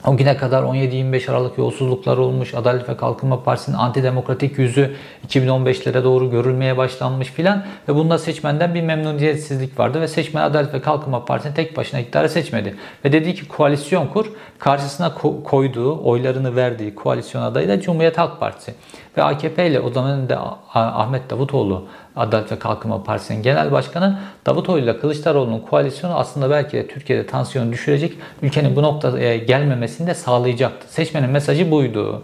O 0.07 0.17
güne 0.17 0.38
kadar 0.38 0.63
17-25 0.63 1.31
Aralık 1.31 1.57
yolsuzluklar 1.57 2.17
olmuş. 2.17 2.53
Adalet 2.53 2.89
ve 2.89 2.98
Kalkınma 2.98 3.43
Partisi'nin 3.43 3.75
antidemokratik 3.77 4.60
yüzü 4.60 4.95
2015'lere 5.27 6.03
doğru 6.03 6.31
görülmeye 6.31 6.77
başlanmış 6.77 7.27
filan. 7.27 7.63
Ve 7.89 7.95
bunda 7.95 8.17
seçmenden 8.17 8.75
bir 8.75 8.81
memnuniyetsizlik 8.81 9.79
vardı. 9.79 10.01
Ve 10.01 10.07
seçmen 10.07 10.43
Adalet 10.43 10.74
ve 10.74 10.81
Kalkınma 10.81 11.25
Partisi'ni 11.25 11.55
tek 11.55 11.77
başına 11.77 12.00
iktidara 12.00 12.29
seçmedi. 12.29 12.75
Ve 13.05 13.12
dedi 13.12 13.36
ki 13.36 13.48
koalisyon 13.48 14.07
kur. 14.07 14.25
Karşısına 14.60 15.07
ko- 15.07 15.43
koyduğu, 15.43 16.03
oylarını 16.03 16.55
verdiği 16.55 16.95
koalisyon 16.95 17.41
adayı 17.41 17.67
da 17.69 17.81
Cumhuriyet 17.81 18.17
Halk 18.17 18.39
Partisi. 18.39 18.74
Ve 19.17 19.24
AKP 19.24 19.67
ile 19.67 19.79
o 19.79 19.89
zaman 19.89 20.29
da 20.29 20.57
Ahmet 20.74 21.29
Davutoğlu 21.29 21.86
Adalet 22.15 22.51
ve 22.51 22.60
Kalkınma 22.60 23.03
Partisi'nin 23.03 23.43
genel 23.43 23.72
başkanı 23.72 24.20
Davutoğlu 24.46 24.79
ile 24.79 25.00
Kılıçdaroğlu'nun 25.00 25.60
koalisyonu 25.60 26.15
aslında 26.15 26.50
belki 26.50 26.77
de 26.77 26.88
Türkiye'de 26.88 27.27
tansiyonu 27.27 27.72
düşürecek, 27.72 28.13
ülkenin 28.41 28.75
bu 28.75 28.84
noktaya 28.84 29.38
gelmemesini 29.38 30.08
de 30.08 30.13
sağlayacaktı. 30.13 30.93
Seçmenin 30.93 31.29
mesajı 31.29 31.72
buydu. 31.72 32.24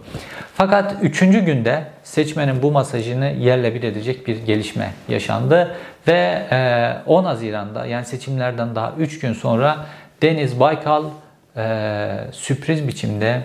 Fakat 0.54 0.94
üçüncü 1.02 1.40
günde 1.40 1.84
seçmenin 2.02 2.62
bu 2.62 2.72
mesajını 2.72 3.26
yerle 3.38 3.74
bir 3.74 3.82
edecek 3.82 4.26
bir 4.26 4.36
gelişme 4.46 4.92
yaşandı 5.08 5.76
ve 6.08 6.42
10 7.06 7.24
Haziran'da 7.24 7.86
yani 7.86 8.04
seçimlerden 8.04 8.74
daha 8.74 8.92
3 8.98 9.18
gün 9.18 9.32
sonra 9.32 9.76
Deniz 10.22 10.60
Baykal 10.60 11.04
sürpriz 12.32 12.88
biçimde 12.88 13.42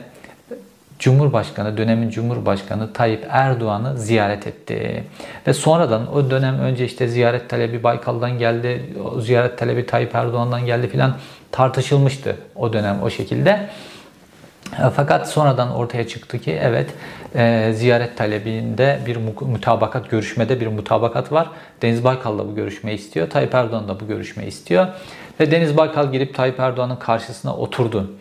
Cumhurbaşkanı, 1.05 1.77
dönemin 1.77 2.09
Cumhurbaşkanı 2.09 2.93
Tayyip 2.93 3.25
Erdoğan'ı 3.29 3.97
ziyaret 3.97 4.47
etti. 4.47 5.03
Ve 5.47 5.53
sonradan 5.53 6.15
o 6.15 6.29
dönem 6.29 6.59
önce 6.59 6.85
işte 6.85 7.07
ziyaret 7.07 7.49
talebi 7.49 7.83
Baykal'dan 7.83 8.37
geldi, 8.37 8.93
o 9.05 9.21
ziyaret 9.21 9.57
talebi 9.57 9.85
Tayyip 9.85 10.15
Erdoğan'dan 10.15 10.65
geldi 10.65 10.87
filan 10.87 11.15
tartışılmıştı 11.51 12.35
o 12.55 12.73
dönem 12.73 13.03
o 13.03 13.09
şekilde. 13.09 13.69
Fakat 14.95 15.29
sonradan 15.29 15.75
ortaya 15.75 16.07
çıktı 16.07 16.39
ki 16.39 16.59
evet 16.61 16.89
e, 17.35 17.71
ziyaret 17.75 18.17
talebinde 18.17 18.99
bir 19.05 19.17
mutabakat, 19.41 20.09
görüşmede 20.09 20.59
bir 20.59 20.67
mutabakat 20.67 21.31
var. 21.31 21.47
Deniz 21.81 22.03
Baykal 22.03 22.39
da 22.39 22.47
bu 22.47 22.55
görüşmeyi 22.55 22.97
istiyor. 22.97 23.29
Tayyip 23.29 23.55
Erdoğan 23.55 23.87
da 23.87 23.99
bu 23.99 24.07
görüşmeyi 24.07 24.49
istiyor. 24.49 24.87
Ve 25.39 25.51
Deniz 25.51 25.77
Baykal 25.77 26.11
girip 26.11 26.35
Tayyip 26.35 26.59
Erdoğan'ın 26.59 26.95
karşısına 26.95 27.55
oturdu 27.55 28.11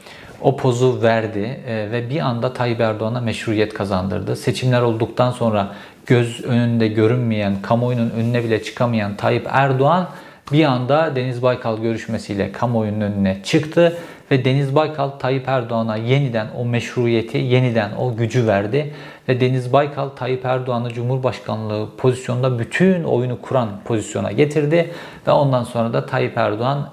o 0.41 0.57
pozu 0.57 1.03
verdi 1.03 1.61
e, 1.69 1.91
ve 1.93 2.11
bir 2.11 2.21
anda 2.21 2.53
Tayyip 2.53 2.81
Erdoğan'a 2.81 3.21
meşruiyet 3.21 3.75
kazandırdı. 3.75 4.37
Seçimler 4.37 4.83
olduktan 4.83 5.31
sonra 5.31 5.75
göz 6.07 6.45
önünde 6.45 6.89
görünmeyen, 6.89 7.63
kamuoyunun 7.63 8.11
önüne 8.11 8.45
bile 8.45 8.63
çıkamayan 8.63 9.17
Tayyip 9.17 9.47
Erdoğan 9.51 10.09
bir 10.53 10.65
anda 10.65 11.17
Deniz 11.17 11.43
Baykal 11.43 11.79
görüşmesiyle 11.79 12.53
kamuoyunun 12.53 13.01
önüne 13.01 13.39
çıktı 13.45 13.97
ve 14.31 14.45
Deniz 14.45 14.75
Baykal 14.75 15.09
Tayyip 15.09 15.49
Erdoğan'a 15.49 15.97
yeniden 15.97 16.47
o 16.59 16.65
meşruiyeti, 16.65 17.39
yeniden 17.39 17.91
o 17.99 18.17
gücü 18.17 18.47
verdi 18.47 18.95
ve 19.29 19.41
Deniz 19.41 19.73
Baykal 19.73 20.09
Tayyip 20.09 20.45
Erdoğan'ı 20.45 20.93
Cumhurbaşkanlığı 20.93 21.89
pozisyonda 21.97 22.59
bütün 22.59 23.05
oyunu 23.05 23.43
kuran 23.43 23.69
pozisyona 23.85 24.33
getirdi 24.33 24.91
ve 25.27 25.31
ondan 25.31 25.65
sonra 25.65 25.93
da 25.93 26.07
Tayyip 26.07 26.39
Erdoğan 26.39 26.91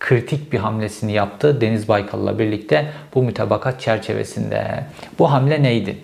kritik 0.00 0.52
bir 0.52 0.58
hamlesini 0.58 1.12
yaptı 1.12 1.60
Deniz 1.60 1.88
Baykal'la 1.88 2.38
birlikte 2.38 2.92
bu 3.14 3.22
mütabakat 3.22 3.80
çerçevesinde. 3.80 4.84
Bu 5.18 5.32
hamle 5.32 5.62
neydi? 5.62 5.96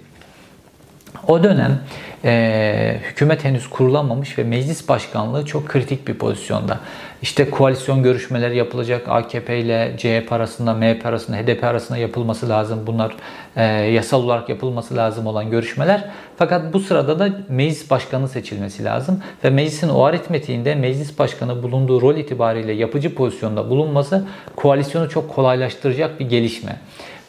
O 1.29 1.43
dönem 1.43 1.81
e, 2.25 3.01
hükümet 3.03 3.45
henüz 3.45 3.71
kurulamamış 3.71 4.39
ve 4.39 4.45
meclis 4.45 4.89
başkanlığı 4.89 5.47
çok 5.47 5.69
kritik 5.69 6.09
bir 6.09 6.15
pozisyonda. 6.15 6.81
İşte 7.23 7.51
koalisyon 7.51 8.03
görüşmeleri 8.03 8.57
yapılacak 8.57 9.09
AKP 9.09 9.59
ile 9.59 9.95
CHP 9.99 10.33
arasında, 10.33 10.75
MHP 10.75 11.07
arasında, 11.07 11.37
HDP 11.37 11.65
arasında 11.65 11.99
yapılması 11.99 12.49
lazım. 12.49 12.87
Bunlar 12.87 13.17
e, 13.57 13.65
yasal 13.73 14.23
olarak 14.23 14.49
yapılması 14.49 14.97
lazım 14.97 15.27
olan 15.27 15.51
görüşmeler. 15.51 16.05
Fakat 16.37 16.73
bu 16.73 16.81
sırada 16.81 17.19
da 17.19 17.29
meclis 17.49 17.91
başkanı 17.91 18.29
seçilmesi 18.29 18.85
lazım. 18.85 19.23
Ve 19.45 19.51
meclisin 19.51 19.89
o 19.89 20.03
aritmetiğinde 20.03 20.75
meclis 20.75 21.19
başkanı 21.19 21.63
bulunduğu 21.63 22.01
rol 22.01 22.17
itibariyle 22.17 22.73
yapıcı 22.73 23.15
pozisyonda 23.15 23.71
bulunması 23.71 24.25
koalisyonu 24.57 25.09
çok 25.09 25.35
kolaylaştıracak 25.35 26.21
bir 26.21 26.29
gelişme. 26.29 26.77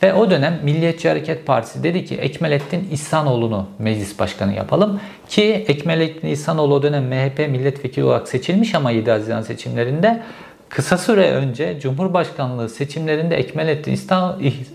Ve 0.03 0.13
o 0.13 0.29
dönem 0.29 0.59
Milliyetçi 0.63 1.09
Hareket 1.09 1.45
Partisi 1.45 1.83
dedi 1.83 2.05
ki 2.05 2.15
Ekmelettin 2.15 2.87
İhsanoğlu'nu 2.91 3.65
meclis 3.79 4.19
başkanı 4.19 4.53
yapalım. 4.53 4.99
Ki 5.29 5.65
Ekmelettin 5.67 6.27
İhsanoğlu 6.27 6.73
o 6.73 6.83
dönem 6.83 7.03
MHP 7.03 7.39
milletvekili 7.49 8.03
olarak 8.03 8.27
seçilmiş 8.27 8.75
ama 8.75 8.91
7 8.91 9.11
Haziran 9.11 9.41
seçimlerinde 9.41 10.21
kısa 10.69 10.97
süre 10.97 11.31
önce 11.31 11.79
Cumhurbaşkanlığı 11.79 12.69
seçimlerinde 12.69 13.35
Ekmelettin 13.35 13.99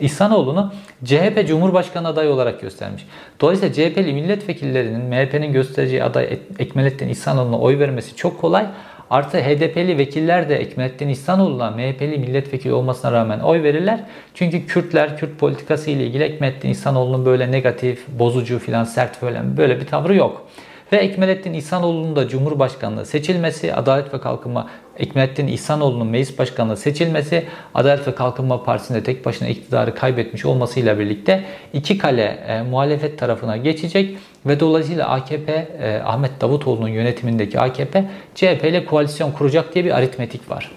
İhsanoğlu'nu 0.01 0.73
CHP 1.05 1.49
Cumhurbaşkanı 1.49 2.09
adayı 2.09 2.31
olarak 2.31 2.61
göstermiş. 2.61 3.07
Dolayısıyla 3.41 3.75
CHP'li 3.75 4.13
milletvekillerinin 4.13 5.05
MHP'nin 5.05 5.53
göstereceği 5.53 6.05
aday 6.05 6.39
Ekmelettin 6.59 7.09
İhsanoğlu'na 7.09 7.59
oy 7.59 7.79
vermesi 7.79 8.17
çok 8.17 8.41
kolay. 8.41 8.67
Artı 9.11 9.38
HDP'li 9.38 9.99
vekiller 9.99 10.49
de 10.49 10.57
Ekmelettin 10.57 11.09
İhsanoğlu'na 11.09 11.71
MHP'li 11.71 12.19
milletvekili 12.19 12.73
olmasına 12.73 13.12
rağmen 13.12 13.41
oy 13.41 13.62
verirler. 13.62 14.00
Çünkü 14.35 14.67
Kürtler, 14.67 15.19
Kürt 15.19 15.38
politikası 15.38 15.91
ile 15.91 16.07
ilgili 16.07 16.23
Ekmelettin 16.23 16.69
İhsanoğlu'nun 16.69 17.27
böyle 17.27 17.53
negatif, 17.53 18.09
bozucu 18.09 18.59
filan 18.59 18.85
sert 18.85 19.23
böyle, 19.23 19.57
böyle 19.57 19.81
bir 19.81 19.87
tavrı 19.87 20.15
yok. 20.15 20.49
Ve 20.93 20.97
Ekmelettin 20.97 21.53
İhsanoğlu'nun 21.53 22.17
da 22.17 22.29
Cumhurbaşkanlığı 22.29 23.07
seçilmesi, 23.07 23.75
Adalet 23.75 24.15
ve 24.15 24.21
Kalkınma 24.21 24.71
Ekmelettin 24.99 25.47
İhsanoğlu'nun 25.47 26.07
meclis 26.07 26.38
başkanlığı 26.38 26.77
seçilmesi, 26.77 27.45
Adalet 27.75 28.09
ve 28.09 28.15
Kalkınma 28.15 28.65
Partisi'nde 28.65 29.03
tek 29.03 29.27
başına 29.27 29.49
iktidarı 29.49 29.95
kaybetmiş 29.95 30.45
olmasıyla 30.45 30.99
birlikte 30.99 31.45
iki 31.73 31.99
kale 31.99 32.23
e, 32.23 32.62
muhalefet 32.62 33.19
tarafına 33.19 33.57
geçecek 33.57 34.19
ve 34.49 34.61
dolayısıyla 34.61 35.09
AKP, 35.09 35.52
e, 35.52 36.00
Ahmet 36.05 36.40
Davutoğlu'nun 36.40 36.88
yönetimindeki 36.88 37.61
AKP, 37.61 38.05
CHP 38.35 38.64
ile 38.64 38.85
koalisyon 38.85 39.33
kuracak 39.33 39.75
diye 39.75 39.85
bir 39.85 39.90
aritmetik 39.90 40.50
var. 40.50 40.71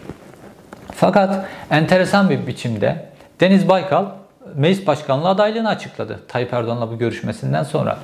Fakat 0.95 1.45
enteresan 1.71 2.29
bir 2.29 2.47
biçimde 2.47 3.05
Deniz 3.39 3.69
Baykal 3.69 4.05
meclis 4.55 4.87
başkanlığı 4.87 5.29
adaylığını 5.29 5.69
açıkladı. 5.69 6.19
Tayyip 6.27 6.53
Erdoğan'la 6.53 6.91
bu 6.91 6.97
görüşmesinden 6.97 7.63
sonra. 7.63 7.97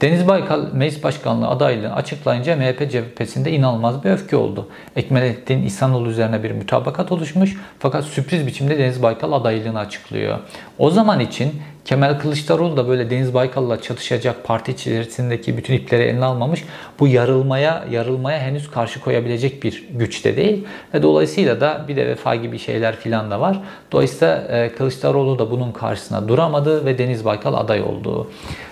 Deniz 0.00 0.28
Baykal 0.28 0.66
meclis 0.72 1.04
başkanlığı 1.04 1.48
adaylığını 1.48 1.94
açıklayınca 1.94 2.56
MHP 2.56 2.90
cephesinde 2.90 3.52
inanılmaz 3.52 4.04
bir 4.04 4.10
öfke 4.10 4.36
oldu. 4.36 4.68
Ekmelettin 4.96 5.62
İhsanoğlu 5.62 6.08
üzerine 6.08 6.42
bir 6.42 6.50
mütabakat 6.50 7.12
oluşmuş 7.12 7.56
fakat 7.78 8.04
sürpriz 8.04 8.46
biçimde 8.46 8.78
Deniz 8.78 9.02
Baykal 9.02 9.32
adaylığını 9.32 9.78
açıklıyor. 9.78 10.38
O 10.78 10.90
zaman 10.90 11.20
için 11.20 11.62
Kemal 11.84 12.18
Kılıçdaroğlu 12.18 12.76
da 12.76 12.88
böyle 12.88 13.10
Deniz 13.10 13.34
Baykal'la 13.34 13.82
çatışacak 13.82 14.44
parti 14.44 14.72
içerisindeki 14.72 15.56
bütün 15.56 15.74
ipleri 15.74 16.02
eline 16.02 16.24
almamış. 16.24 16.64
Bu 17.00 17.08
yarılmaya 17.08 17.84
yarılmaya 17.90 18.38
henüz 18.38 18.70
karşı 18.70 19.00
koyabilecek 19.00 19.62
bir 19.62 19.88
güçte 19.90 20.36
değil. 20.36 20.64
Ve 20.94 21.02
dolayısıyla 21.02 21.60
da 21.60 21.84
bir 21.88 21.96
de 21.96 22.06
vefa 22.06 22.34
gibi 22.34 22.58
şeyler 22.58 22.96
filan 22.96 23.30
da 23.30 23.40
var. 23.40 23.60
Dolayısıyla 23.92 24.36
e, 24.36 24.72
Kılıçdaroğlu 24.72 25.38
da 25.38 25.50
bunun 25.50 25.72
karşısına 25.72 26.28
duramadı 26.28 26.86
ve 26.86 26.98
Deniz 26.98 27.24
Baykal 27.24 27.54
aday 27.54 27.82
oldu. 27.82 28.30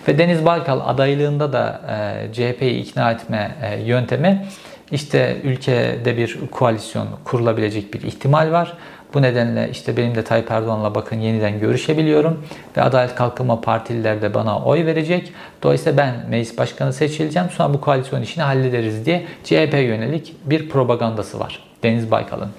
Ve 0.08 0.18
Deniz 0.18 0.44
Baykal 0.44 0.80
adaylığında 0.84 1.52
da 1.52 1.80
e, 1.88 2.32
CHP'yi 2.32 2.80
ikna 2.80 3.10
etme 3.10 3.56
e, 3.62 3.80
yöntemi 3.80 4.46
işte 4.92 5.36
ülkede 5.44 6.16
bir 6.16 6.38
koalisyon 6.50 7.08
kurulabilecek 7.24 7.94
bir 7.94 8.02
ihtimal 8.02 8.52
var. 8.52 8.76
Bu 9.14 9.22
nedenle 9.22 9.70
işte 9.70 9.96
benim 9.96 10.14
de 10.14 10.24
Tayyip 10.24 10.50
Erdoğan'la 10.50 10.94
bakın 10.94 11.16
yeniden 11.16 11.60
görüşebiliyorum 11.60 12.46
ve 12.76 12.82
Adalet 12.82 13.14
Kalkınma 13.14 13.60
Partililer 13.60 14.22
de 14.22 14.34
bana 14.34 14.58
oy 14.58 14.86
verecek. 14.86 15.32
Dolayısıyla 15.62 15.96
ben 15.96 16.14
meclis 16.28 16.58
başkanı 16.58 16.92
seçileceğim. 16.92 17.48
Sonra 17.50 17.74
bu 17.74 17.80
koalisyon 17.80 18.22
işini 18.22 18.44
hallederiz 18.44 19.06
diye 19.06 19.26
CHP 19.44 19.74
yönelik 19.74 20.34
bir 20.44 20.68
propagandası 20.68 21.40
var 21.40 21.62
Deniz 21.82 22.10
Baykal'ın. 22.10 22.50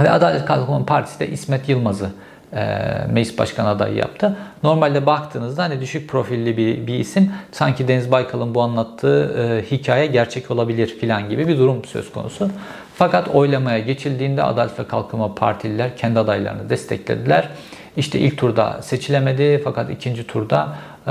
Ve 0.00 0.10
Adalet 0.10 0.44
Kalkınma 0.44 0.86
Partisi 0.86 1.20
de 1.20 1.28
İsmet 1.28 1.68
Yılmaz'ı 1.68 2.10
e, 2.52 2.66
meclis 3.10 3.38
başkanı 3.38 3.68
adayı 3.68 3.94
yaptı. 3.94 4.36
Normalde 4.62 5.06
baktığınızda 5.06 5.62
hani 5.62 5.80
düşük 5.80 6.10
profilli 6.10 6.56
bir, 6.56 6.86
bir 6.86 6.94
isim 6.94 7.32
sanki 7.52 7.88
Deniz 7.88 8.10
Baykal'ın 8.10 8.54
bu 8.54 8.62
anlattığı 8.62 9.34
e, 9.38 9.62
hikaye 9.70 10.06
gerçek 10.06 10.50
olabilir 10.50 10.86
filan 11.00 11.28
gibi 11.28 11.48
bir 11.48 11.58
durum 11.58 11.84
söz 11.84 12.12
konusu. 12.12 12.50
Fakat 12.98 13.28
oylamaya 13.28 13.78
geçildiğinde 13.78 14.42
Adalet 14.42 14.78
ve 14.78 14.86
Kalkınma 14.86 15.34
Partililer 15.34 15.96
kendi 15.96 16.18
adaylarını 16.18 16.70
desteklediler. 16.70 17.48
İşte 17.96 18.18
ilk 18.18 18.38
turda 18.38 18.82
seçilemedi 18.82 19.60
fakat 19.64 19.90
ikinci 19.90 20.26
turda 20.26 20.76
e, 21.06 21.10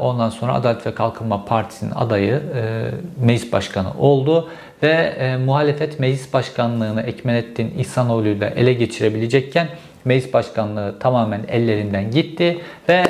ondan 0.00 0.30
sonra 0.30 0.54
Adalet 0.54 0.86
ve 0.86 0.94
Kalkınma 0.94 1.44
Partisi'nin 1.44 1.90
adayı 1.90 2.42
e, 2.54 2.90
meclis 3.20 3.52
başkanı 3.52 3.92
oldu 3.98 4.48
ve 4.82 4.92
e, 4.92 5.36
muhalefet 5.36 6.00
meclis 6.00 6.32
başkanlığını 6.32 7.02
Ekmenettin 7.02 7.74
İhsanoğlu 7.78 8.28
ile 8.28 8.52
ele 8.56 8.72
geçirebilecekken 8.72 9.68
meclis 10.04 10.32
başkanlığı 10.32 10.98
tamamen 10.98 11.40
ellerinden 11.48 12.10
gitti 12.10 12.58
ve 12.88 13.04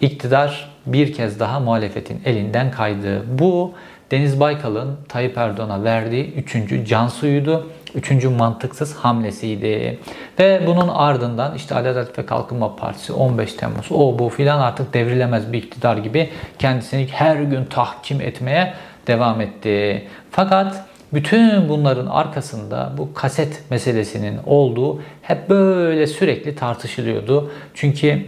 iktidar 0.00 0.70
bir 0.86 1.12
kez 1.12 1.40
daha 1.40 1.60
muhalefetin 1.60 2.22
elinden 2.24 2.70
kaydı. 2.70 3.38
Bu 3.38 3.72
Deniz 4.10 4.40
Baykal'ın 4.40 4.96
Tayyip 5.08 5.38
Erdoğan'a 5.38 5.84
verdiği 5.84 6.32
üçüncü 6.34 6.84
can 6.84 7.08
suyuydu. 7.08 7.70
Üçüncü 7.94 8.28
mantıksız 8.28 8.96
hamlesiydi. 8.96 9.98
Ve 10.38 10.62
bunun 10.66 10.88
ardından 10.88 11.54
işte 11.54 11.74
Adalet 11.74 12.18
ve 12.18 12.26
Kalkınma 12.26 12.76
Partisi 12.76 13.12
15 13.12 13.54
Temmuz 13.54 13.86
o 13.90 14.18
bu 14.18 14.28
filan 14.28 14.60
artık 14.60 14.94
devrilemez 14.94 15.52
bir 15.52 15.58
iktidar 15.58 15.96
gibi 15.96 16.30
kendisini 16.58 17.08
her 17.10 17.36
gün 17.36 17.64
tahkim 17.64 18.20
etmeye 18.20 18.74
devam 19.06 19.40
etti. 19.40 20.04
Fakat 20.30 20.84
bütün 21.12 21.68
bunların 21.68 22.06
arkasında 22.06 22.92
bu 22.98 23.14
kaset 23.14 23.70
meselesinin 23.70 24.38
olduğu 24.46 25.02
hep 25.22 25.48
böyle 25.48 26.06
sürekli 26.06 26.56
tartışılıyordu. 26.56 27.50
Çünkü 27.74 28.24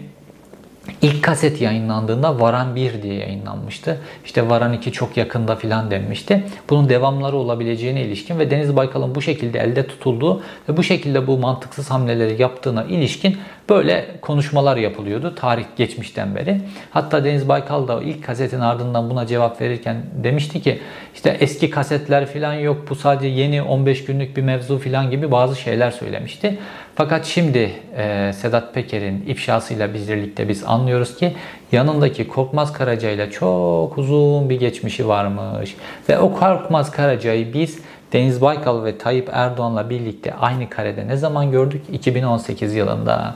İlk 1.02 1.22
kaset 1.22 1.60
yayınlandığında 1.60 2.40
Varan 2.40 2.76
1 2.76 3.02
diye 3.02 3.14
yayınlanmıştı. 3.14 4.00
İşte 4.24 4.48
Varan 4.48 4.72
2 4.72 4.92
çok 4.92 5.16
yakında 5.16 5.56
filan 5.56 5.90
denmişti. 5.90 6.44
Bunun 6.70 6.88
devamları 6.88 7.36
olabileceğine 7.36 8.02
ilişkin 8.02 8.38
ve 8.38 8.50
Deniz 8.50 8.76
Baykal'ın 8.76 9.14
bu 9.14 9.22
şekilde 9.22 9.58
elde 9.58 9.86
tutulduğu 9.86 10.42
ve 10.68 10.76
bu 10.76 10.82
şekilde 10.82 11.26
bu 11.26 11.38
mantıksız 11.38 11.90
hamleleri 11.90 12.42
yaptığına 12.42 12.84
ilişkin 12.84 13.36
böyle 13.68 14.06
konuşmalar 14.20 14.76
yapılıyordu 14.76 15.34
tarih 15.34 15.64
geçmişten 15.76 16.34
beri. 16.34 16.60
Hatta 16.90 17.24
Deniz 17.24 17.48
Baykal 17.48 17.88
da 17.88 18.02
ilk 18.02 18.24
kasetin 18.24 18.60
ardından 18.60 19.10
buna 19.10 19.26
cevap 19.26 19.60
verirken 19.60 19.96
demişti 20.22 20.62
ki 20.62 20.80
işte 21.14 21.36
eski 21.40 21.70
kasetler 21.70 22.26
filan 22.26 22.54
yok 22.54 22.86
bu 22.90 22.94
sadece 22.94 23.28
yeni 23.28 23.62
15 23.62 24.04
günlük 24.04 24.36
bir 24.36 24.42
mevzu 24.42 24.78
filan 24.78 25.10
gibi 25.10 25.30
bazı 25.30 25.56
şeyler 25.56 25.90
söylemişti. 25.90 26.58
Fakat 26.94 27.26
şimdi 27.26 27.72
e, 27.96 28.32
Sedat 28.32 28.74
Peker'in 28.74 29.24
ifşasıyla 29.26 29.94
biz 29.94 30.08
birlikte 30.08 30.48
biz 30.48 30.64
anlıyoruz 30.64 31.16
ki 31.16 31.32
yanındaki 31.72 32.28
Korkmaz 32.28 32.72
Karaca 32.72 33.10
ile 33.10 33.30
çok 33.30 33.98
uzun 33.98 34.50
bir 34.50 34.60
geçmişi 34.60 35.08
varmış. 35.08 35.76
Ve 36.08 36.18
o 36.18 36.32
Korkmaz 36.32 36.90
Karaca'yı 36.90 37.54
biz 37.54 37.78
Deniz 38.12 38.40
Baykal 38.40 38.84
ve 38.84 38.98
Tayyip 38.98 39.30
Erdoğan'la 39.32 39.90
birlikte 39.90 40.34
aynı 40.34 40.70
karede 40.70 41.08
ne 41.08 41.16
zaman 41.16 41.50
gördük? 41.50 41.82
2018 41.92 42.74
yılında. 42.74 43.34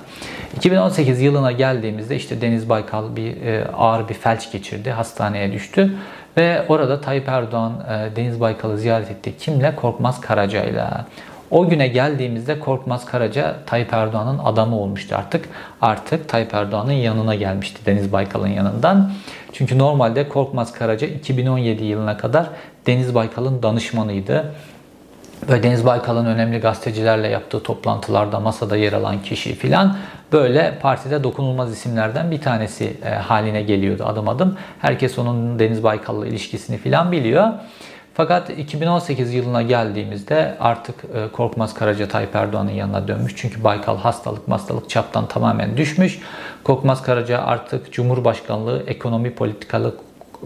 2018 0.56 1.20
yılına 1.20 1.52
geldiğimizde 1.52 2.16
işte 2.16 2.40
Deniz 2.40 2.68
Baykal 2.68 3.16
bir 3.16 3.42
e, 3.42 3.66
ağır 3.76 4.08
bir 4.08 4.14
felç 4.14 4.52
geçirdi, 4.52 4.90
hastaneye 4.90 5.52
düştü. 5.52 5.96
Ve 6.36 6.64
orada 6.68 7.00
Tayyip 7.00 7.28
Erdoğan 7.28 7.72
e, 7.72 8.16
Deniz 8.16 8.40
Baykal'ı 8.40 8.78
ziyaret 8.78 9.10
etti. 9.10 9.32
Kimle? 9.38 9.76
Korkmaz 9.76 10.20
Karaca'yla. 10.20 11.06
O 11.50 11.68
güne 11.68 11.88
geldiğimizde 11.88 12.60
Korkmaz 12.60 13.06
Karaca 13.06 13.56
Tayyip 13.66 13.92
Erdoğan'ın 13.92 14.38
adamı 14.38 14.80
olmuştu 14.80 15.16
artık. 15.18 15.48
Artık 15.80 16.28
Tayyip 16.28 16.54
Erdoğan'ın 16.54 16.92
yanına 16.92 17.34
gelmişti 17.34 17.86
Deniz 17.86 18.12
Baykal'ın 18.12 18.48
yanından. 18.48 19.12
Çünkü 19.52 19.78
normalde 19.78 20.28
Korkmaz 20.28 20.72
Karaca 20.72 21.06
2017 21.06 21.84
yılına 21.84 22.16
kadar 22.16 22.46
Deniz 22.86 23.14
Baykal'ın 23.14 23.62
danışmanıydı. 23.62 24.54
Ve 25.48 25.62
Deniz 25.62 25.86
Baykal'ın 25.86 26.26
önemli 26.26 26.58
gazetecilerle 26.58 27.28
yaptığı 27.28 27.62
toplantılarda 27.62 28.40
masada 28.40 28.76
yer 28.76 28.92
alan 28.92 29.22
kişi 29.22 29.54
filan 29.54 29.96
böyle 30.32 30.78
partide 30.82 31.24
dokunulmaz 31.24 31.72
isimlerden 31.72 32.30
bir 32.30 32.40
tanesi 32.40 32.96
e, 33.04 33.08
haline 33.08 33.62
geliyordu 33.62 34.04
adım 34.06 34.28
adım. 34.28 34.56
Herkes 34.80 35.18
onun 35.18 35.58
Deniz 35.58 35.82
Baykal'la 35.82 36.26
ilişkisini 36.26 36.78
filan 36.78 37.12
biliyor. 37.12 37.52
Fakat 38.16 38.50
2018 38.50 39.34
yılına 39.34 39.62
geldiğimizde 39.62 40.56
artık 40.60 40.94
e, 41.14 41.28
Korkmaz 41.32 41.74
Karaca 41.74 42.08
Tayyip 42.08 42.36
Erdoğan'ın 42.36 42.70
yanına 42.70 43.08
dönmüş. 43.08 43.32
Çünkü 43.36 43.64
Baykal 43.64 43.96
hastalık 43.96 44.48
hastalık 44.48 44.90
çaptan 44.90 45.28
tamamen 45.28 45.76
düşmüş. 45.76 46.18
Korkmaz 46.64 47.02
Karaca 47.02 47.38
artık 47.38 47.92
Cumhurbaşkanlığı 47.92 48.82
Ekonomi 48.86 49.34
Politikalı, 49.34 49.94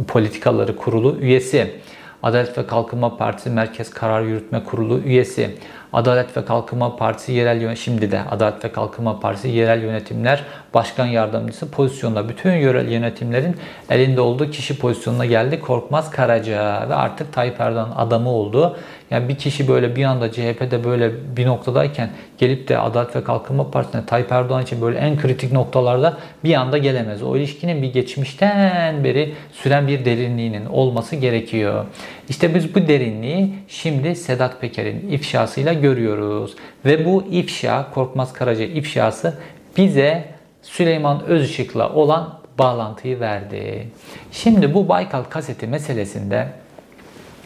Politikaları 0.09 0.77
Kurulu 0.77 1.17
üyesi. 1.21 1.81
Adalet 2.23 2.59
ve 2.59 2.67
Kalkınma 2.67 3.17
Partisi 3.17 3.51
Merkez 3.51 3.91
Karar 3.91 4.23
Yürütme 4.23 4.65
Kurulu 4.65 4.99
üyesi. 4.99 5.57
Adalet 5.93 6.37
ve 6.37 6.45
Kalkınma 6.45 6.97
Partisi 6.97 7.33
yerel 7.33 7.77
şimdi 7.77 8.13
de 8.13 8.21
Adalet 8.31 8.65
ve 8.65 8.73
Kalkınma 8.73 9.21
Partisi 9.21 9.49
yerel 9.49 9.83
yönetimler 9.83 10.45
başkan 10.75 11.07
yardımcısı 11.07 11.71
pozisyonda 11.71 12.29
bütün 12.29 12.53
yerel 12.53 12.89
yönetimlerin 12.89 13.57
elinde 13.91 14.21
olduğu 14.21 14.51
kişi 14.51 14.79
pozisyonuna 14.79 15.27
geldi. 15.27 15.61
Korkmaz 15.61 16.11
Karaca 16.11 16.87
ve 16.89 16.95
artık 16.95 17.33
Tayyip 17.33 17.61
Erdoğan 17.61 17.93
adamı 17.97 18.31
oldu. 18.31 18.77
Yani 19.11 19.29
bir 19.29 19.35
kişi 19.35 19.69
böyle 19.69 19.97
bir 19.97 20.05
anda 20.05 20.33
CHP'de 20.33 20.85
böyle 20.85 21.37
bir 21.37 21.47
noktadayken 21.47 22.11
gelip 22.39 22.69
de 22.69 22.79
Adalet 22.79 23.17
ve 23.17 23.25
Kalkınma 23.25 23.71
Partisi'ne 23.71 24.07
Tayyip 24.07 24.33
Erdoğan 24.33 24.63
için 24.63 24.81
böyle 24.81 24.99
en 24.99 25.19
kritik 25.19 25.53
noktalarda 25.53 26.17
bir 26.45 26.55
anda 26.55 26.79
gelemez. 26.79 27.23
O 27.23 27.37
ilişkinin 27.37 27.83
bir 27.83 27.93
geçmişten 27.93 29.05
beri 29.05 29.35
süren 29.53 29.89
bir 29.89 30.05
derinliğinin 30.05 30.67
olması 30.67 31.17
gerekiyor. 31.17 31.85
İşte 32.29 32.55
biz 32.55 32.75
bu 32.75 32.89
derinliği 32.89 33.55
şimdi 33.69 34.17
Sedat 34.17 34.61
Peker'in 34.61 35.11
ifşasıyla 35.11 35.73
görüyoruz. 35.73 36.55
Ve 36.85 37.05
bu 37.05 37.25
ifşa, 37.31 37.91
Korkmaz 37.91 38.33
Karaca 38.33 38.65
ifşası 38.65 39.39
bize 39.77 40.25
Süleyman 40.63 41.25
Özışık'la 41.25 41.93
olan 41.93 42.41
bağlantıyı 42.59 43.21
verdi. 43.21 43.89
Şimdi 44.33 44.75
bu 44.75 44.89
Baykal 44.89 45.23
kaseti 45.23 45.67
meselesinde 45.67 46.49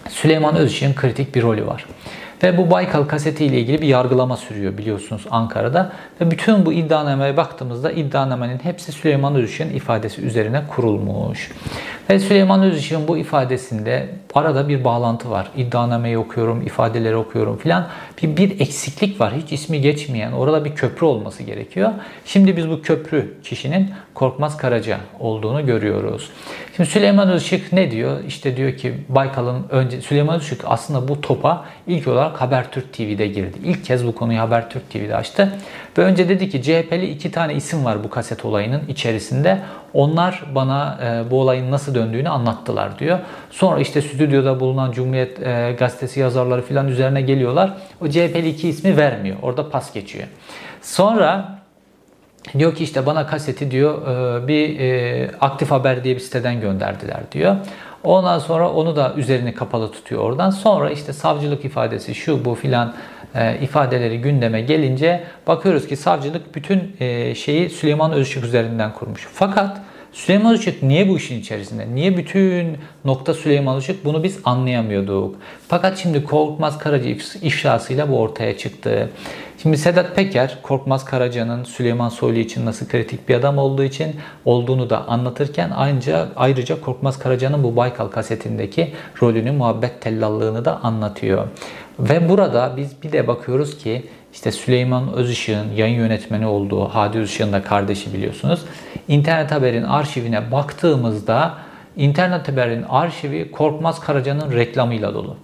Süleyman 0.09 0.57
Özışık'ın 0.57 0.95
kritik 0.95 1.35
bir 1.35 1.43
rolü 1.43 1.67
var. 1.67 1.87
Ve 2.43 2.59
bu 2.59 2.71
Baykal 2.71 3.05
kaseti 3.05 3.45
ile 3.45 3.61
ilgili 3.61 3.83
bir 3.83 3.89
yargılama 3.89 4.37
sürüyor 4.37 4.79
biliyorsunuz 4.79 5.27
Ankara'da. 5.31 5.93
Ve 6.21 6.31
bütün 6.31 6.67
bu 6.67 6.73
iddianameye 6.73 7.37
baktığımızda 7.37 7.93
iddianamenin 7.93 8.59
hepsi 8.59 8.93
Süleyman 8.93 9.35
Özışık'ın 9.35 9.71
ifadesi 9.71 10.23
üzerine 10.23 10.63
kurulmuş. 10.69 11.51
Ve 12.11 12.19
Süleyman 12.19 12.63
Özışık'ın 12.63 13.09
bu 13.09 13.19
ifadesinde 13.19 14.09
arada 14.35 14.69
bir 14.69 14.85
bağlantı 14.85 15.31
var. 15.31 15.51
İddianameyi 15.57 16.19
okuyorum, 16.19 16.63
ifadeleri 16.63 17.17
okuyorum 17.17 17.57
filan. 17.57 17.87
Bir, 18.23 18.37
bir 18.37 18.61
eksiklik 18.61 19.21
var. 19.21 19.33
Hiç 19.37 19.53
ismi 19.53 19.81
geçmeyen. 19.81 20.33
Orada 20.33 20.65
bir 20.65 20.75
köprü 20.75 21.07
olması 21.07 21.43
gerekiyor. 21.43 21.91
Şimdi 22.25 22.57
biz 22.57 22.71
bu 22.71 22.83
köprü 22.83 23.35
kişinin 23.43 23.91
Korkmaz 24.15 24.57
Karaca 24.57 24.99
olduğunu 25.21 25.67
görüyoruz. 25.67 26.31
Şimdi 26.77 26.91
Süleyman 26.91 27.29
Özışık 27.29 27.73
ne 27.73 27.91
diyor? 27.91 28.25
İşte 28.27 28.57
diyor 28.57 28.77
ki 28.77 28.95
Baykal'ın 29.09 29.67
önce 29.71 30.01
Süleyman 30.01 30.37
Özışık 30.37 30.61
aslında 30.65 31.09
bu 31.09 31.21
topa 31.21 31.65
ilk 31.87 32.09
olarak 32.09 32.24
Habertürk 32.33 32.93
TV'de 32.93 33.27
girdi. 33.27 33.59
İlk 33.65 33.85
kez 33.85 34.07
bu 34.07 34.15
konuyu 34.15 34.39
Habertürk 34.41 34.91
TV'de 34.91 35.17
açtı. 35.17 35.53
Ve 35.99 36.03
önce 36.03 36.29
dedi 36.29 36.51
ki 36.51 36.63
CHP'li 36.63 37.11
iki 37.11 37.31
tane 37.31 37.55
isim 37.55 37.85
var 37.85 38.05
bu 38.05 38.11
kaset 38.11 38.45
olayının 38.45 38.83
içerisinde. 38.89 39.59
Onlar 39.95 40.45
bana 40.55 40.99
e, 41.05 41.31
bu 41.31 41.41
olayın 41.41 41.71
nasıl 41.71 41.95
döndüğünü 41.95 42.29
anlattılar 42.29 42.99
diyor. 42.99 43.19
Sonra 43.51 43.81
işte 43.81 44.03
stüdyoda 44.03 44.61
bulunan 44.61 44.93
Cumhuriyet 44.93 45.43
e, 45.43 45.77
gazetesi 45.79 46.21
yazarları 46.21 46.63
filan 46.63 46.89
üzerine 46.89 47.23
geliyorlar. 47.23 47.73
O 48.01 48.09
CHP'li 48.09 48.49
iki 48.49 48.69
ismi 48.69 48.97
vermiyor. 48.97 49.37
Orada 49.43 49.71
pas 49.71 49.93
geçiyor. 49.93 50.27
Sonra 50.83 51.59
diyor 52.59 52.75
ki 52.75 52.85
işte 52.85 53.07
bana 53.07 53.27
kaseti 53.27 53.71
diyor 53.71 54.03
e, 54.43 54.49
bir 54.49 54.81
e, 54.81 55.31
aktif 55.41 55.71
haber 55.71 56.05
diye 56.05 56.15
bir 56.15 56.21
siteden 56.21 56.61
gönderdiler 56.61 57.21
diyor. 57.33 57.57
Ondan 58.05 58.39
sonra 58.39 58.71
onu 58.71 58.97
da 58.97 59.13
üzerini 59.17 59.55
kapalı 59.55 59.93
tutuyor 59.93 60.23
oradan. 60.23 60.51
Sonra 60.51 60.91
işte 60.91 61.13
savcılık 61.13 61.65
ifadesi 61.65 62.15
şu 62.15 62.45
bu 62.45 62.55
filan 62.55 62.95
e, 63.35 63.59
ifadeleri 63.59 64.21
gündeme 64.21 64.61
gelince 64.61 65.25
bakıyoruz 65.47 65.87
ki 65.87 65.97
savcılık 65.97 66.55
bütün 66.55 66.97
şeyi 67.35 67.71
Süleyman 67.71 68.13
Özışık 68.13 68.45
üzerinden 68.45 68.93
kurmuş. 68.93 69.29
Fakat 69.33 69.81
Süleyman 70.15 70.55
Özışık 70.55 70.83
niye 70.83 71.09
bu 71.09 71.17
işin 71.17 71.41
içerisinde? 71.41 71.95
Niye 71.95 72.17
bütün 72.17 72.77
nokta 73.05 73.35
Süleyman 73.35 73.77
Özışık? 73.77 74.05
Bunu 74.05 74.23
biz 74.23 74.39
anlayamıyorduk. 74.45 75.37
Fakat 75.69 75.99
şimdi 75.99 76.25
Korkmaz 76.25 76.79
Karaca 76.79 77.11
ifşasıyla 77.43 78.11
bu 78.11 78.21
ortaya 78.21 78.59
çıktı. 78.59 79.11
Şimdi 79.63 79.79
Sedat 79.79 80.17
Peker, 80.17 80.59
Korkmaz 80.63 81.05
Karaca'nın 81.05 81.65
Süleyman 81.65 82.09
Soylu 82.09 82.39
için 82.39 82.67
nasıl 82.67 82.89
kritik 82.89 83.29
bir 83.29 83.35
adam 83.35 83.59
olduğu 83.59 83.85
için 83.85 84.17
olduğunu 84.45 84.91
da 84.91 85.09
anlatırken 85.09 85.71
ayrıca, 85.71 86.29
ayrıca 86.37 86.81
Korkmaz 86.81 87.19
Karaca'nın 87.19 87.65
bu 87.65 87.77
Baykal 87.77 88.09
kasetindeki 88.09 88.93
rolünü, 89.23 89.53
muhabbet 89.53 90.01
tellallığını 90.01 90.65
da 90.65 90.81
anlatıyor. 90.83 91.49
Ve 91.99 92.29
burada 92.29 92.75
biz 92.77 93.03
bir 93.03 93.13
de 93.13 93.27
bakıyoruz 93.27 93.79
ki 93.79 94.03
işte 94.33 94.53
Süleyman 94.53 95.13
Özışık'ın 95.13 95.73
yayın 95.77 95.97
yönetmeni 95.97 96.47
olduğu 96.47 96.89
Hadi 96.89 97.19
Özışık'ın 97.19 97.53
da 97.53 97.63
kardeşi 97.63 98.15
biliyorsunuz. 98.15 98.61
İnternet 99.09 99.53
Haber'in 99.53 99.83
arşivine 99.83 100.53
baktığımızda 100.53 101.55
İnternet 101.97 102.49
Haber'in 102.49 102.83
arşivi 102.83 103.51
Korkmaz 103.51 104.01
Karaca'nın 104.01 104.53
reklamıyla 104.53 105.15
dolu. 105.15 105.37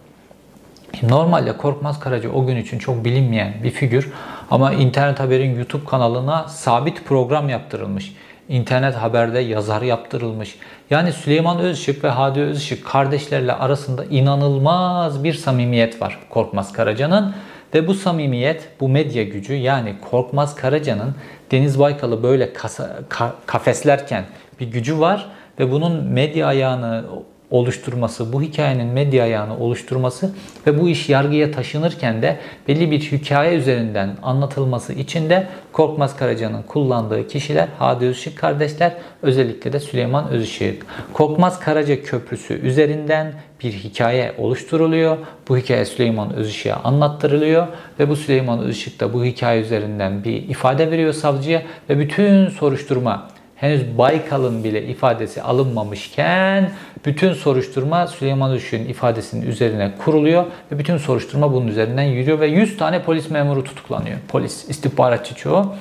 Normalde 1.02 1.56
Korkmaz 1.56 2.00
Karaca 2.00 2.30
o 2.30 2.46
gün 2.46 2.56
için 2.56 2.78
çok 2.78 3.04
bilinmeyen 3.04 3.54
bir 3.62 3.70
figür 3.70 4.12
ama 4.50 4.72
İnternet 4.72 5.20
Haber'in 5.20 5.56
YouTube 5.56 5.84
kanalına 5.84 6.48
sabit 6.48 7.04
program 7.04 7.48
yaptırılmış. 7.48 8.14
İnternet 8.48 8.94
Haber'de 8.94 9.38
yazar 9.38 9.82
yaptırılmış. 9.82 10.58
Yani 10.90 11.12
Süleyman 11.12 11.58
Özışık 11.58 12.04
ve 12.04 12.08
Hadi 12.08 12.40
Özışık 12.40 12.86
kardeşlerle 12.86 13.52
arasında 13.52 14.04
inanılmaz 14.04 15.24
bir 15.24 15.34
samimiyet 15.34 16.02
var 16.02 16.18
Korkmaz 16.30 16.72
Karaca'nın. 16.72 17.34
Ve 17.74 17.86
bu 17.86 17.94
samimiyet, 17.94 18.68
bu 18.80 18.88
medya 18.88 19.24
gücü 19.24 19.54
yani 19.54 19.94
Korkmaz 20.10 20.54
Karaca'nın 20.54 21.14
Deniz 21.50 21.78
Baykal'ı 21.78 22.22
böyle 22.22 22.52
kasa, 22.52 23.00
ka, 23.08 23.34
kafeslerken 23.46 24.24
bir 24.60 24.66
gücü 24.66 25.00
var 25.00 25.30
ve 25.58 25.70
bunun 25.70 26.04
medya 26.04 26.46
ayağını 26.46 27.04
oluşturması, 27.50 28.32
bu 28.32 28.42
hikayenin 28.42 28.86
medya 28.86 29.24
ayağını 29.24 29.58
oluşturması 29.58 30.34
ve 30.66 30.80
bu 30.80 30.88
iş 30.88 31.08
yargıya 31.08 31.52
taşınırken 31.52 32.22
de 32.22 32.36
belli 32.68 32.90
bir 32.90 33.00
hikaye 33.00 33.56
üzerinden 33.56 34.16
anlatılması 34.22 34.92
için 34.92 35.30
de 35.30 35.46
Korkmaz 35.72 36.16
Karaca'nın 36.16 36.62
kullandığı 36.62 37.28
kişiler 37.28 37.68
Hadi 37.78 38.04
Özışık 38.04 38.38
kardeşler, 38.38 38.92
özellikle 39.22 39.72
de 39.72 39.80
Süleyman 39.80 40.28
Özışık. 40.28 40.86
Korkmaz 41.12 41.60
Karaca 41.60 42.02
Köprüsü 42.02 42.54
üzerinden 42.54 43.32
bir 43.62 43.72
hikaye 43.72 44.34
oluşturuluyor. 44.38 45.18
Bu 45.48 45.58
hikaye 45.58 45.84
Süleyman 45.84 46.34
Özışık'a 46.34 46.80
anlattırılıyor 46.84 47.66
ve 47.98 48.08
bu 48.08 48.16
Süleyman 48.16 48.58
Özışık 48.58 49.00
da 49.00 49.12
bu 49.12 49.24
hikaye 49.24 49.60
üzerinden 49.60 50.24
bir 50.24 50.48
ifade 50.48 50.90
veriyor 50.90 51.12
savcıya 51.12 51.62
ve 51.90 51.98
bütün 51.98 52.48
soruşturma 52.48 53.28
henüz 53.60 53.98
Baykal'ın 53.98 54.64
bile 54.64 54.82
ifadesi 54.86 55.42
alınmamışken 55.42 56.70
bütün 57.06 57.32
soruşturma 57.32 58.06
Süleyman 58.06 58.50
Özışık'ın 58.50 58.84
ifadesinin 58.84 59.46
üzerine 59.46 59.92
kuruluyor 60.04 60.44
ve 60.72 60.78
bütün 60.78 60.96
soruşturma 60.96 61.52
bunun 61.52 61.66
üzerinden 61.66 62.02
yürüyor 62.02 62.40
ve 62.40 62.46
100 62.46 62.76
tane 62.76 63.02
polis 63.02 63.30
memuru 63.30 63.64
tutuklanıyor. 63.64 64.18
Polis, 64.28 64.68
istihbaratçı 64.68 65.34
çoğu 65.34 65.74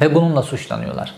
ve 0.00 0.14
bununla 0.14 0.42
suçlanıyorlar. 0.42 1.14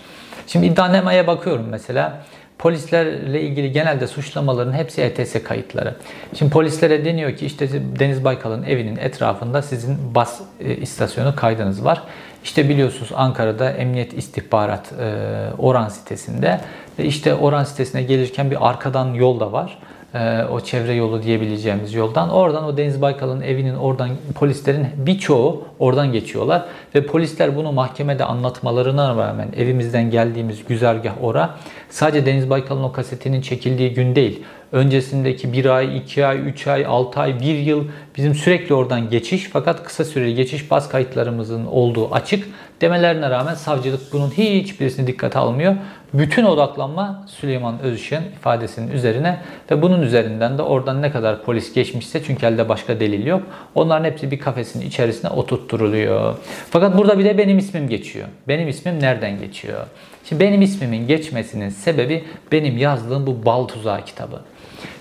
Şimdi 0.47 0.67
iddianameye 0.67 1.27
bakıyorum 1.27 1.67
mesela. 1.71 2.23
Polislerle 2.59 3.41
ilgili 3.41 3.73
genelde 3.73 4.07
suçlamaların 4.07 4.73
hepsi 4.73 5.03
ETS 5.03 5.43
kayıtları. 5.43 5.95
Şimdi 6.35 6.53
polislere 6.53 7.05
deniyor 7.05 7.37
ki 7.37 7.47
işte 7.47 7.69
Deniz 7.99 8.25
Baykal'ın 8.25 8.63
evinin 8.63 8.97
etrafında 8.97 9.63
sizin 9.63 10.15
bas 10.15 10.41
e, 10.61 10.77
istasyonu 10.77 11.37
kaydınız 11.37 11.85
var. 11.85 12.03
İşte 12.45 12.69
biliyorsunuz 12.69 13.11
Ankara'da 13.15 13.71
Emniyet 13.71 14.13
İstihbarat 14.13 14.93
e, 14.93 15.15
Oran 15.59 15.89
sitesinde 15.89 16.61
ve 16.99 17.05
işte 17.05 17.35
Oran 17.35 17.65
sitesine 17.65 18.03
gelirken 18.03 18.51
bir 18.51 18.69
arkadan 18.69 19.15
yol 19.15 19.41
da 19.41 19.53
var. 19.53 19.79
E, 20.15 20.45
o 20.45 20.61
çevre 20.61 20.95
yolu 20.95 21.23
diyebileceğimiz 21.23 21.95
yoldan. 21.95 22.31
Oradan 22.31 22.65
o 22.65 22.77
Deniz 22.77 23.03
Baykal'ın 23.03 23.41
evinin 23.41 23.75
oradan 23.75 24.11
polislerin 24.35 24.87
birçoğu 24.97 25.65
oradan 25.79 26.13
geçiyorlar. 26.13 26.65
Ve 26.95 27.07
polisler 27.07 27.57
bunu 27.57 27.73
mahkemede 27.73 28.25
anlatmalarına 28.25 29.17
rağmen 29.17 29.49
evimizden 29.57 30.11
geldiğimiz 30.11 30.65
güzergah 30.65 31.25
ora 31.25 31.51
sadece 31.91 32.27
Deniz 32.27 32.51
Baykal'ın 32.51 32.83
o 32.83 32.93
kasetinin 32.93 33.41
çekildiği 33.41 33.95
gün 33.95 34.15
değil 34.15 34.43
öncesindeki 34.73 35.53
bir 35.53 35.65
ay, 35.65 35.97
iki 35.99 36.27
ay, 36.27 36.49
üç 36.49 36.67
ay, 36.67 36.87
altı 36.87 37.21
ay, 37.21 37.41
bir 37.41 37.55
yıl 37.55 37.85
bizim 38.17 38.35
sürekli 38.35 38.75
oradan 38.75 39.11
geçiş 39.11 39.49
fakat 39.53 39.85
kısa 39.85 40.05
süreli 40.05 40.35
geçiş 40.35 40.71
bas 40.71 40.89
kayıtlarımızın 40.89 41.67
olduğu 41.67 42.15
açık 42.15 42.49
demelerine 42.81 43.31
rağmen 43.31 43.55
savcılık 43.55 44.13
bunun 44.13 44.31
hiçbirisini 44.31 45.07
dikkate 45.07 45.39
almıyor. 45.39 45.77
Bütün 46.15 46.45
odaklanma 46.45 47.25
Süleyman 47.29 47.81
Özışık'ın 47.81 48.23
ifadesinin 48.23 48.93
üzerine 48.93 49.41
ve 49.71 49.83
bunun 49.83 50.03
üzerinden 50.03 50.59
de 50.59 50.63
oradan 50.63 51.03
ne 51.03 51.11
kadar 51.11 51.43
polis 51.43 51.75
geçmişse 51.75 52.23
çünkü 52.25 52.47
elde 52.47 52.69
başka 52.69 53.01
delil 53.01 53.27
yok. 53.27 53.43
Onların 53.75 54.05
hepsi 54.05 54.31
bir 54.31 54.39
kafesin 54.39 54.81
içerisine 54.81 55.31
oturtturuluyor. 55.31 56.37
Fakat 56.71 56.99
burada 56.99 57.19
bir 57.19 57.25
de 57.25 57.39
benim 57.39 57.59
ismim 57.59 57.89
geçiyor. 57.89 58.29
Benim 58.49 58.69
ismim 58.69 59.01
nereden 59.01 59.39
geçiyor? 59.39 59.87
Şimdi 60.29 60.45
benim 60.45 60.63
ismimin 60.63 61.07
geçmesinin 61.07 61.69
sebebi 61.69 62.25
benim 62.53 62.79
yazdığım 62.79 63.27
bu 63.27 63.45
Bal 63.47 63.65
Tuzağı 63.65 64.05
kitabı. 64.05 64.41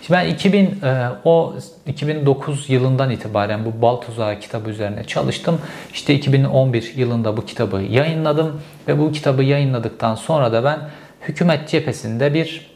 Şimdi 0.01 0.19
ben 0.19 0.27
2000 0.27 0.65
e, 0.83 1.09
o 1.25 1.55
2009 1.87 2.69
yılından 2.69 3.09
itibaren 3.09 3.65
bu 3.65 3.81
Bal 3.81 3.95
Tuzağı 3.95 4.39
kitabı 4.39 4.69
üzerine 4.69 5.03
çalıştım. 5.03 5.61
İşte 5.93 6.13
2011 6.13 6.93
yılında 6.95 7.37
bu 7.37 7.45
kitabı 7.45 7.81
yayınladım 7.81 8.61
ve 8.87 8.99
bu 8.99 9.11
kitabı 9.11 9.43
yayınladıktan 9.43 10.15
sonra 10.15 10.51
da 10.51 10.63
ben 10.63 10.79
hükümet 11.27 11.69
cephesinde 11.69 12.33
bir 12.33 12.71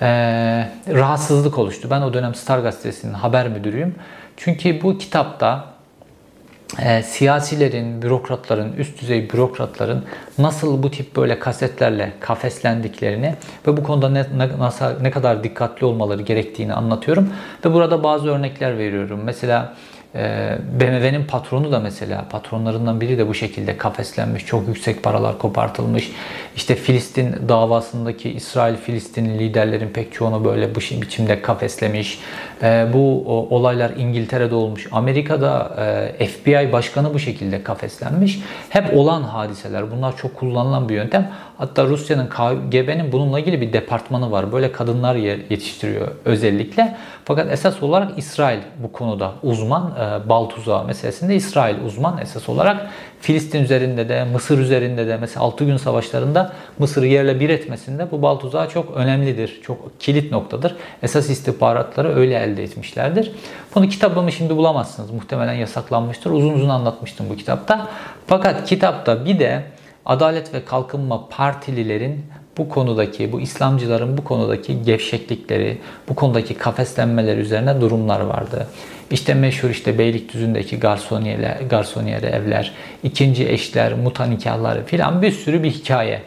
e, 0.00 0.06
rahatsızlık 0.88 1.58
oluştu. 1.58 1.88
Ben 1.90 2.00
o 2.00 2.14
dönem 2.14 2.34
Star 2.34 2.58
Gazetesi'nin 2.58 3.14
haber 3.14 3.48
müdürüyüm. 3.48 3.94
Çünkü 4.36 4.82
bu 4.82 4.98
kitapta 4.98 5.64
e, 6.78 7.02
siyasilerin, 7.02 8.02
bürokratların, 8.02 8.72
üst 8.72 9.00
düzey 9.00 9.30
bürokratların 9.30 10.04
nasıl 10.38 10.82
bu 10.82 10.90
tip 10.90 11.16
böyle 11.16 11.38
kasetlerle 11.38 12.12
kafeslendiklerini 12.20 13.34
ve 13.66 13.76
bu 13.76 13.82
konuda 13.82 14.08
ne, 14.08 14.26
ne, 14.36 14.58
nasıl, 14.58 15.00
ne 15.00 15.10
kadar 15.10 15.44
dikkatli 15.44 15.86
olmaları 15.86 16.22
gerektiğini 16.22 16.74
anlatıyorum. 16.74 17.32
Ve 17.64 17.72
burada 17.72 18.02
bazı 18.02 18.28
örnekler 18.28 18.78
veriyorum. 18.78 19.20
Mesela 19.24 19.76
BMW'nin 20.80 21.24
patronu 21.24 21.72
da 21.72 21.80
mesela 21.80 22.24
patronlarından 22.30 23.00
biri 23.00 23.18
de 23.18 23.28
bu 23.28 23.34
şekilde 23.34 23.76
kafeslenmiş, 23.76 24.46
çok 24.46 24.68
yüksek 24.68 25.02
paralar 25.02 25.38
kopartılmış. 25.38 26.12
İşte 26.56 26.74
Filistin 26.74 27.48
davasındaki 27.48 28.30
İsrail-Filistin 28.30 29.38
liderlerin 29.38 29.88
pek 29.88 30.12
çoğunu 30.12 30.44
böyle 30.44 30.74
bu 30.74 30.80
biçimde 30.80 31.42
kafeslemiş. 31.42 32.18
Ee, 32.62 32.86
bu 32.92 33.24
olaylar 33.50 33.90
İngiltere'de 33.90 34.54
olmuş. 34.54 34.88
Amerika'da 34.92 35.76
e, 36.18 36.26
FBI 36.26 36.72
başkanı 36.72 37.14
bu 37.14 37.18
şekilde 37.18 37.62
kafeslenmiş. 37.62 38.38
Hep 38.68 38.96
olan 38.96 39.22
hadiseler. 39.22 39.90
Bunlar 39.90 40.16
çok 40.16 40.36
kullanılan 40.36 40.88
bir 40.88 40.94
yöntem. 40.94 41.32
Hatta 41.60 41.86
Rusya'nın 41.86 42.26
KGB'nin 42.26 43.12
bununla 43.12 43.40
ilgili 43.40 43.60
bir 43.60 43.72
departmanı 43.72 44.30
var. 44.30 44.52
Böyle 44.52 44.72
kadınlar 44.72 45.14
yetiştiriyor 45.14 46.08
özellikle. 46.24 46.96
Fakat 47.24 47.52
esas 47.52 47.82
olarak 47.82 48.18
İsrail 48.18 48.58
bu 48.82 48.92
konuda 48.92 49.32
uzman. 49.42 49.94
E, 50.00 50.28
bal 50.28 50.48
meselesinde 50.86 51.36
İsrail 51.36 51.76
uzman 51.86 52.18
esas 52.18 52.48
olarak. 52.48 52.86
Filistin 53.20 53.62
üzerinde 53.62 54.08
de, 54.08 54.24
Mısır 54.24 54.58
üzerinde 54.58 55.06
de 55.06 55.16
mesela 55.16 55.44
6 55.44 55.64
gün 55.64 55.76
savaşlarında 55.76 56.52
Mısır'ı 56.78 57.06
yerle 57.06 57.40
bir 57.40 57.48
etmesinde 57.48 58.10
bu 58.10 58.22
bal 58.22 58.68
çok 58.68 58.96
önemlidir. 58.96 59.60
Çok 59.62 60.00
kilit 60.00 60.32
noktadır. 60.32 60.76
Esas 61.02 61.30
istihbaratları 61.30 62.16
öyle 62.16 62.38
elde 62.38 62.62
etmişlerdir. 62.62 63.32
Bunu 63.74 63.88
kitabımı 63.88 64.32
şimdi 64.32 64.56
bulamazsınız. 64.56 65.10
Muhtemelen 65.10 65.54
yasaklanmıştır. 65.54 66.30
Uzun 66.30 66.52
uzun 66.52 66.68
anlatmıştım 66.68 67.26
bu 67.30 67.36
kitapta. 67.36 67.88
Fakat 68.26 68.68
kitapta 68.68 69.24
bir 69.24 69.38
de 69.38 69.64
Adalet 70.06 70.54
ve 70.54 70.64
Kalkınma 70.64 71.28
Partililerin 71.28 72.24
bu 72.58 72.68
konudaki, 72.68 73.32
bu 73.32 73.40
İslamcıların 73.40 74.18
bu 74.18 74.24
konudaki 74.24 74.82
gevşeklikleri, 74.82 75.78
bu 76.08 76.14
konudaki 76.14 76.54
kafeslenmeler 76.54 77.36
üzerine 77.36 77.80
durumlar 77.80 78.20
vardı. 78.20 78.66
İşte 79.10 79.34
meşhur 79.34 79.70
işte 79.70 79.98
Beylikdüzü'ndeki 79.98 80.78
garsoniyere, 80.78 81.58
garsoniyere 81.70 82.26
evler, 82.26 82.72
ikinci 83.02 83.48
eşler, 83.48 83.94
muta 83.94 84.24
nikahları 84.24 84.84
filan 84.84 85.22
bir 85.22 85.32
sürü 85.32 85.62
bir 85.62 85.70
hikaye. 85.70 86.22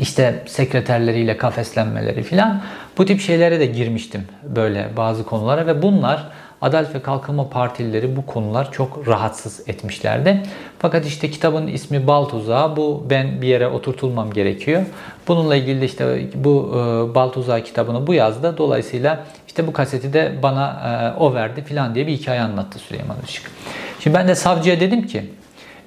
İşte 0.00 0.42
sekreterleriyle 0.46 1.36
kafeslenmeleri 1.36 2.22
filan 2.22 2.62
bu 2.98 3.04
tip 3.04 3.20
şeylere 3.20 3.60
de 3.60 3.66
girmiştim 3.66 4.24
böyle 4.42 4.88
bazı 4.96 5.24
konulara 5.24 5.66
ve 5.66 5.82
bunlar 5.82 6.28
Adalet 6.64 6.94
ve 6.94 7.02
Kalkınma 7.02 7.48
Partilileri 7.48 8.16
bu 8.16 8.26
konular 8.26 8.72
çok 8.72 9.08
rahatsız 9.08 9.68
etmişlerdi. 9.68 10.42
Fakat 10.78 11.06
işte 11.06 11.30
kitabın 11.30 11.66
ismi 11.66 12.06
Bal 12.06 12.24
Tuzağı. 12.24 12.76
Bu 12.76 13.06
ben 13.10 13.42
bir 13.42 13.46
yere 13.46 13.68
oturtulmam 13.68 14.32
gerekiyor. 14.32 14.82
Bununla 15.28 15.56
ilgili 15.56 15.80
de 15.80 15.84
işte 15.84 16.28
bu 16.34 16.70
e, 16.72 17.14
Bal 17.14 17.28
Tuzağı 17.28 17.60
kitabını 17.64 18.06
bu 18.06 18.14
yazdı. 18.14 18.54
Dolayısıyla 18.58 19.24
işte 19.46 19.66
bu 19.66 19.72
kaseti 19.72 20.12
de 20.12 20.32
bana 20.42 21.12
e, 21.16 21.20
o 21.20 21.34
verdi 21.34 21.64
filan 21.64 21.94
diye 21.94 22.06
bir 22.06 22.12
hikaye 22.12 22.40
anlattı 22.40 22.78
Süleyman 22.78 23.16
Işık. 23.28 23.50
Şimdi 24.00 24.16
ben 24.16 24.28
de 24.28 24.34
savcıya 24.34 24.80
dedim 24.80 25.06
ki 25.06 25.24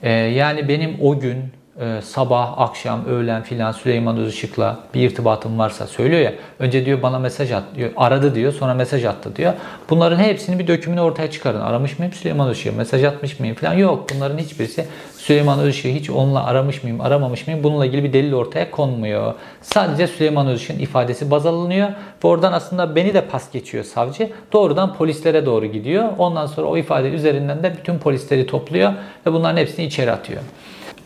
e, 0.03 0.11
yani 0.11 0.67
benim 0.67 0.97
o 1.01 1.19
gün 1.19 1.37
e, 1.79 2.01
sabah, 2.01 2.53
akşam, 2.57 3.05
öğlen 3.05 3.43
filan 3.43 3.71
Süleyman 3.71 4.17
Özışık'la 4.17 4.79
bir 4.93 5.01
irtibatım 5.01 5.59
varsa 5.59 5.87
söylüyor 5.87 6.21
ya. 6.21 6.33
Önce 6.59 6.85
diyor 6.85 7.01
bana 7.01 7.19
mesaj 7.19 7.51
at 7.51 7.63
diyor. 7.75 7.91
Aradı 7.97 8.35
diyor 8.35 8.53
sonra 8.53 8.73
mesaj 8.73 9.05
attı 9.05 9.35
diyor. 9.35 9.53
Bunların 9.89 10.17
hepsini 10.19 10.59
bir 10.59 10.67
dökümünü 10.67 11.01
ortaya 11.01 11.31
çıkarın. 11.31 11.61
Aramış 11.61 11.99
mıyım 11.99 12.13
Süleyman 12.13 12.47
Özışık'a? 12.47 12.77
Mesaj 12.77 13.03
atmış 13.03 13.39
mıyım 13.39 13.55
filan? 13.55 13.73
Yok. 13.73 14.05
Bunların 14.15 14.37
hiçbirisi 14.37 14.85
Süleyman 15.17 15.59
Özışık'ı 15.59 15.89
hiç 15.89 16.09
onunla 16.09 16.45
aramış 16.45 16.83
mıyım, 16.83 17.01
aramamış 17.01 17.47
mıyım? 17.47 17.63
Bununla 17.63 17.85
ilgili 17.85 18.03
bir 18.03 18.13
delil 18.13 18.33
ortaya 18.33 18.71
konmuyor. 18.71 19.33
Sadece 19.61 20.07
Süleyman 20.07 20.47
Özışık'ın 20.47 20.79
ifadesi 20.79 21.31
baz 21.31 21.45
alınıyor. 21.45 21.89
Ve 22.23 22.27
oradan 22.27 22.53
aslında 22.53 22.95
beni 22.95 23.13
de 23.13 23.21
pas 23.21 23.51
geçiyor 23.51 23.83
savcı. 23.83 24.29
Doğrudan 24.53 24.93
polislere 24.93 25.45
doğru 25.45 25.65
gidiyor. 25.65 26.09
Ondan 26.17 26.45
sonra 26.45 26.67
o 26.67 26.77
ifade 26.77 27.09
üzerinden 27.09 27.63
de 27.63 27.73
bütün 27.77 27.99
polisleri 27.99 28.47
topluyor 28.47 28.93
ve 29.25 29.33
bunların 29.33 29.57
hepsini 29.57 29.85
içeri 29.85 30.11
atıyor. 30.11 30.41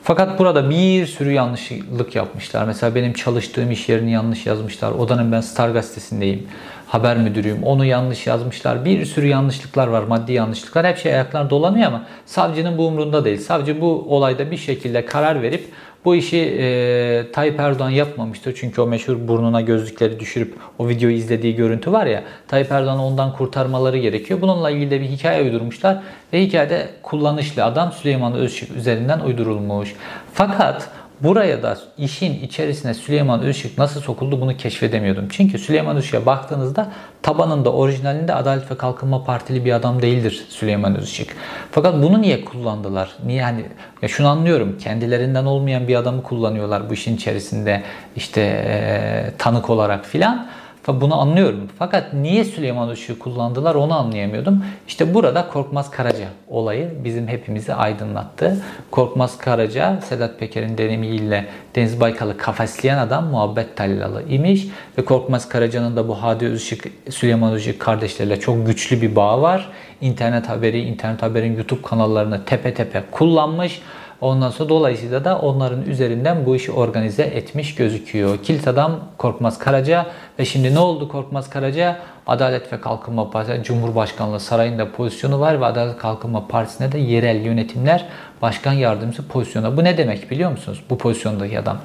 Fakat 0.04 0.40
burada 0.40 0.70
bir 0.70 1.06
sürü 1.06 1.32
yanlışlık 1.32 2.16
yapmışlar. 2.16 2.66
Mesela 2.66 2.96
benim 2.96 3.14
çalıştığım 3.14 3.72
iş 3.72 3.90
yerini 3.90 4.12
yanlış 4.12 4.46
yazmışlar. 4.46 4.92
Odanın 4.92 5.32
ben 5.32 5.42
Star 5.42 5.70
gazetesindeyim. 5.70 6.48
Haber 6.88 7.18
müdürüyüm. 7.18 7.64
Onu 7.64 7.86
yanlış 7.86 8.28
yazmışlar. 8.28 8.86
Bir 8.86 9.06
sürü 9.06 9.28
yanlışlıklar 9.28 9.88
var. 9.88 10.04
Maddi 10.04 10.34
yanlışlıklar. 10.34 10.88
Hep 10.88 10.98
şey 10.98 11.14
ayaklar 11.14 11.50
dolanıyor 11.50 11.88
ama 11.88 12.06
savcının 12.26 12.78
bu 12.78 12.88
umrunda 12.88 13.26
değil. 13.26 13.40
Savcı 13.40 13.82
bu 13.82 14.06
olayda 14.10 14.52
bir 14.52 14.58
şekilde 14.58 15.06
karar 15.06 15.42
verip 15.42 15.66
bu 16.06 16.16
işi 16.16 16.38
e, 16.38 17.32
Tayyip 17.32 17.60
Erdoğan 17.60 17.90
yapmamıştır. 17.90 18.56
Çünkü 18.60 18.82
o 18.82 18.88
meşhur 18.88 19.28
burnuna 19.28 19.62
gözlükleri 19.62 20.20
düşürüp 20.20 20.56
o 20.80 20.90
videoyu 20.90 21.16
izlediği 21.16 21.56
görüntü 21.56 21.92
var 21.92 22.06
ya. 22.06 22.24
Tayyip 22.48 22.72
Erdoğan'ı 22.72 23.06
ondan 23.06 23.34
kurtarmaları 23.34 23.98
gerekiyor. 23.98 24.42
Bununla 24.42 24.70
ilgili 24.70 24.92
de 24.92 25.02
bir 25.02 25.06
hikaye 25.06 25.44
uydurmuşlar. 25.44 25.98
Ve 26.34 26.42
hikayede 26.42 26.90
kullanışlı 27.04 27.64
adam 27.64 27.92
Süleyman 27.92 28.34
Özçık 28.34 28.78
üzerinden 28.78 29.20
uydurulmuş. 29.20 29.96
Fakat 30.34 30.90
Buraya 31.24 31.64
da 31.64 31.78
işin 31.98 32.44
içerisine 32.44 32.94
Süleyman 32.94 33.42
Özışık 33.42 33.78
nasıl 33.78 34.02
sokuldu 34.02 34.42
bunu 34.42 34.58
keşfedemiyordum. 34.58 35.28
Çünkü 35.30 35.60
Süleyman 35.60 35.98
Özışık'a 35.98 36.26
baktığınızda 36.26 36.92
tabanında 37.22 37.74
orijinalinde 37.74 38.34
Adalet 38.34 38.72
ve 38.72 38.78
Kalkınma 38.78 39.24
Partili 39.24 39.66
bir 39.66 39.72
adam 39.72 40.02
değildir 40.02 40.46
Süleyman 40.50 40.98
Özışık. 40.98 41.36
Fakat 41.72 42.04
bunu 42.04 42.22
niye 42.22 42.46
kullandılar? 42.46 43.10
Niye 43.26 43.44
hani 43.44 43.66
ya 44.02 44.10
şunu 44.10 44.28
anlıyorum. 44.28 44.78
Kendilerinden 44.78 45.46
olmayan 45.46 45.88
bir 45.88 45.96
adamı 45.96 46.24
kullanıyorlar 46.24 46.90
bu 46.90 46.94
işin 46.94 47.16
içerisinde 47.16 47.84
işte 48.16 48.42
e, 48.42 49.32
tanık 49.38 49.70
olarak 49.70 50.06
filan. 50.06 50.48
Bunu 50.88 51.22
anlıyorum. 51.22 51.70
Fakat 51.80 52.14
niye 52.14 52.46
Süleyman 52.46 52.92
Işık'ı 52.92 53.20
kullandılar 53.20 53.76
onu 53.76 53.94
anlayamıyordum. 53.94 54.66
İşte 54.88 55.14
burada 55.14 55.48
Korkmaz 55.48 55.92
Karaca 55.92 56.28
olayı 56.48 56.92
bizim 57.04 57.28
hepimizi 57.28 57.74
aydınlattı. 57.74 58.58
Korkmaz 58.92 59.38
Karaca, 59.38 60.02
Sedat 60.02 60.40
Peker'in 60.40 60.78
deneyimiyle 60.78 61.46
Deniz 61.76 62.00
Baykal'ı 62.00 62.38
kafesleyen 62.38 62.98
adam 62.98 63.28
muhabbet 63.28 63.78
tallalı 63.78 64.24
imiş. 64.30 64.68
Ve 64.98 65.06
Korkmaz 65.06 65.50
Karaca'nın 65.50 65.96
da 65.96 66.08
bu 66.08 66.24
Hadi 66.24 66.46
Özışık, 66.46 66.88
Süleyman 67.10 67.56
Işık 67.56 67.80
kardeşleriyle 67.80 68.40
çok 68.40 68.68
güçlü 68.68 69.02
bir 69.02 69.16
bağ 69.16 69.42
var. 69.42 69.70
İnternet 70.02 70.50
haberi, 70.50 70.82
internet 70.82 71.22
haberin 71.22 71.56
YouTube 71.56 71.82
kanallarını 71.82 72.46
tepe 72.46 72.74
tepe 72.74 73.04
kullanmış. 73.12 73.82
Ondan 74.22 74.50
sonra 74.50 74.70
dolayısıyla 74.70 75.26
da 75.26 75.40
onların 75.40 75.86
üzerinden 75.86 76.46
bu 76.46 76.56
işi 76.56 76.72
organize 76.72 77.24
etmiş 77.24 77.76
gözüküyor. 77.76 78.38
Kilit 78.44 78.68
adam 78.68 79.00
Korkmaz 79.18 79.60
Karaca 79.60 80.06
ve 80.40 80.46
şimdi 80.46 80.76
ne 80.76 80.80
oldu 80.80 81.10
Korkmaz 81.10 81.50
Karaca? 81.50 81.98
Adalet 82.28 82.74
ve 82.74 82.82
Kalkınma 82.82 83.30
Partisi 83.30 83.64
Cumhurbaşkanlığı 83.64 84.40
sarayında 84.40 84.92
pozisyonu 84.92 85.40
var 85.40 85.62
ve 85.62 85.66
Adalet 85.66 85.98
Kalkınma 85.98 86.48
Partisi'ne 86.48 86.92
de 86.92 86.98
yerel 86.98 87.46
yönetimler 87.46 88.06
başkan 88.42 88.74
yardımcısı 88.74 89.28
pozisyona. 89.28 89.78
Bu 89.78 89.84
ne 89.84 89.98
demek 89.98 90.32
biliyor 90.32 90.52
musunuz? 90.52 90.84
Bu 90.90 90.98
pozisyondaki 90.98 91.60
adam. 91.60 91.78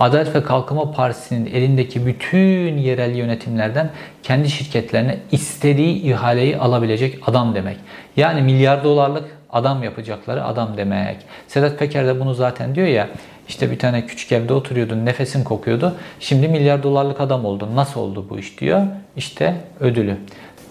Adalet 0.00 0.34
ve 0.34 0.42
Kalkınma 0.42 0.92
Partisi'nin 0.92 1.46
elindeki 1.46 2.06
bütün 2.06 2.78
yerel 2.78 3.14
yönetimlerden 3.14 3.90
kendi 4.22 4.50
şirketlerine 4.50 5.18
istediği 5.32 6.02
ihaleyi 6.02 6.56
alabilecek 6.56 7.28
adam 7.28 7.54
demek. 7.54 7.76
Yani 8.16 8.42
milyar 8.42 8.84
dolarlık 8.84 9.39
adam 9.52 9.82
yapacakları 9.82 10.44
adam 10.44 10.76
demek. 10.76 11.16
Sedat 11.48 11.78
Peker 11.78 12.06
de 12.06 12.20
bunu 12.20 12.34
zaten 12.34 12.74
diyor 12.74 12.86
ya 12.86 13.08
işte 13.48 13.70
bir 13.70 13.78
tane 13.78 14.06
küçük 14.06 14.32
evde 14.32 14.52
oturuyordun 14.52 15.06
nefesin 15.06 15.44
kokuyordu. 15.44 15.94
Şimdi 16.20 16.48
milyar 16.48 16.82
dolarlık 16.82 17.20
adam 17.20 17.44
oldun. 17.44 17.76
Nasıl 17.76 18.00
oldu 18.00 18.26
bu 18.30 18.38
iş 18.38 18.60
diyor. 18.60 18.82
İşte 19.16 19.54
ödülü. 19.80 20.16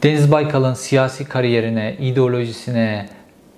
Deniz 0.04 0.32
Baykal'ın 0.32 0.74
siyasi 0.74 1.26
kariyerine, 1.26 1.96
ideolojisine, 2.00 3.06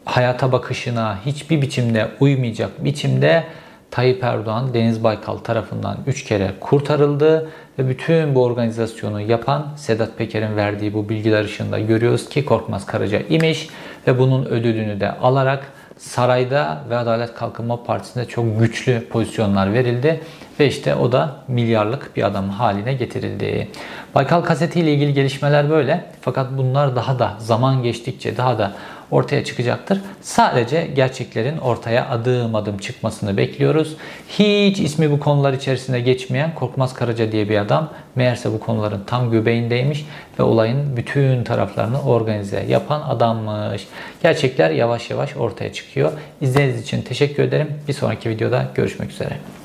hayata 0.06 0.52
bakışına 0.52 1.20
hiçbir 1.26 1.62
biçimde 1.62 2.08
uymayacak 2.20 2.84
biçimde 2.84 3.44
Tayyip 3.92 4.24
Erdoğan 4.24 4.74
Deniz 4.74 5.04
Baykal 5.04 5.38
tarafından 5.38 5.98
3 6.08 6.24
kere 6.24 6.52
kurtarıldı 6.60 7.50
ve 7.80 7.90
bütün 7.90 8.36
bu 8.36 8.44
organizasyonu 8.44 9.22
yapan 9.22 9.68
Sedat 9.76 10.18
Peker'in 10.18 10.56
verdiği 10.56 10.94
bu 10.94 11.10
bilgiler 11.10 11.44
ışığında 11.44 11.80
görüyoruz 11.80 12.30
ki 12.30 12.46
Korkmaz 12.46 12.86
Karaca 12.86 13.20
imiş 13.20 13.70
ve 14.08 14.20
bunun 14.20 14.46
ödülünü 14.46 15.00
de 15.00 15.12
alarak 15.12 15.72
sarayda 15.98 16.84
ve 16.90 16.98
Adalet 16.98 17.34
Kalkınma 17.34 17.84
Partisi'nde 17.84 18.26
çok 18.26 18.60
güçlü 18.60 19.08
pozisyonlar 19.08 19.74
verildi 19.74 20.22
ve 20.62 20.68
işte 20.68 20.96
o 20.96 21.12
da 21.12 21.36
milyarlık 21.48 22.16
bir 22.16 22.24
adam 22.24 22.50
haline 22.50 22.94
getirildi. 22.94 23.68
Baykal 24.16 24.42
kaseti 24.42 24.80
ile 24.80 24.94
ilgili 24.94 25.14
gelişmeler 25.14 25.70
böyle 25.70 26.06
fakat 26.22 26.48
bunlar 26.58 26.96
daha 26.96 27.20
da 27.20 27.34
zaman 27.40 27.84
geçtikçe 27.84 28.38
daha 28.38 28.58
da 28.58 28.72
ortaya 29.12 29.44
çıkacaktır. 29.44 30.02
Sadece 30.22 30.88
gerçeklerin 30.96 31.58
ortaya 31.58 32.10
adım 32.10 32.56
adım 32.56 32.78
çıkmasını 32.78 33.38
bekliyoruz. 33.38 33.96
Hiç 34.30 34.80
ismi 34.80 35.12
bu 35.12 35.20
konular 35.20 35.54
içerisinde 35.54 36.00
geçmeyen 36.00 36.56
Korkmaz 36.56 36.94
Karaca 36.94 37.32
diye 37.32 37.50
bir 37.50 37.58
adam 37.58 37.90
meğerse 38.16 38.54
bu 38.54 38.60
konuların 38.60 39.04
tam 39.08 39.32
göbeğindeymiş 39.32 40.06
ve 40.40 40.44
olayın 40.44 40.98
bütün 40.98 41.44
taraflarını 41.44 42.02
organize 42.02 42.66
yapan 42.70 43.02
adammış. 43.02 43.88
Gerçekler 44.24 44.70
yavaş 44.70 45.10
yavaş 45.10 45.38
ortaya 45.38 45.74
çıkıyor. 45.74 46.12
İzlediğiniz 46.42 46.82
için 46.82 47.02
teşekkür 47.02 47.44
ederim. 47.44 47.68
Bir 47.88 47.94
sonraki 47.94 48.30
videoda 48.30 48.66
görüşmek 48.76 49.12
üzere. 49.12 49.61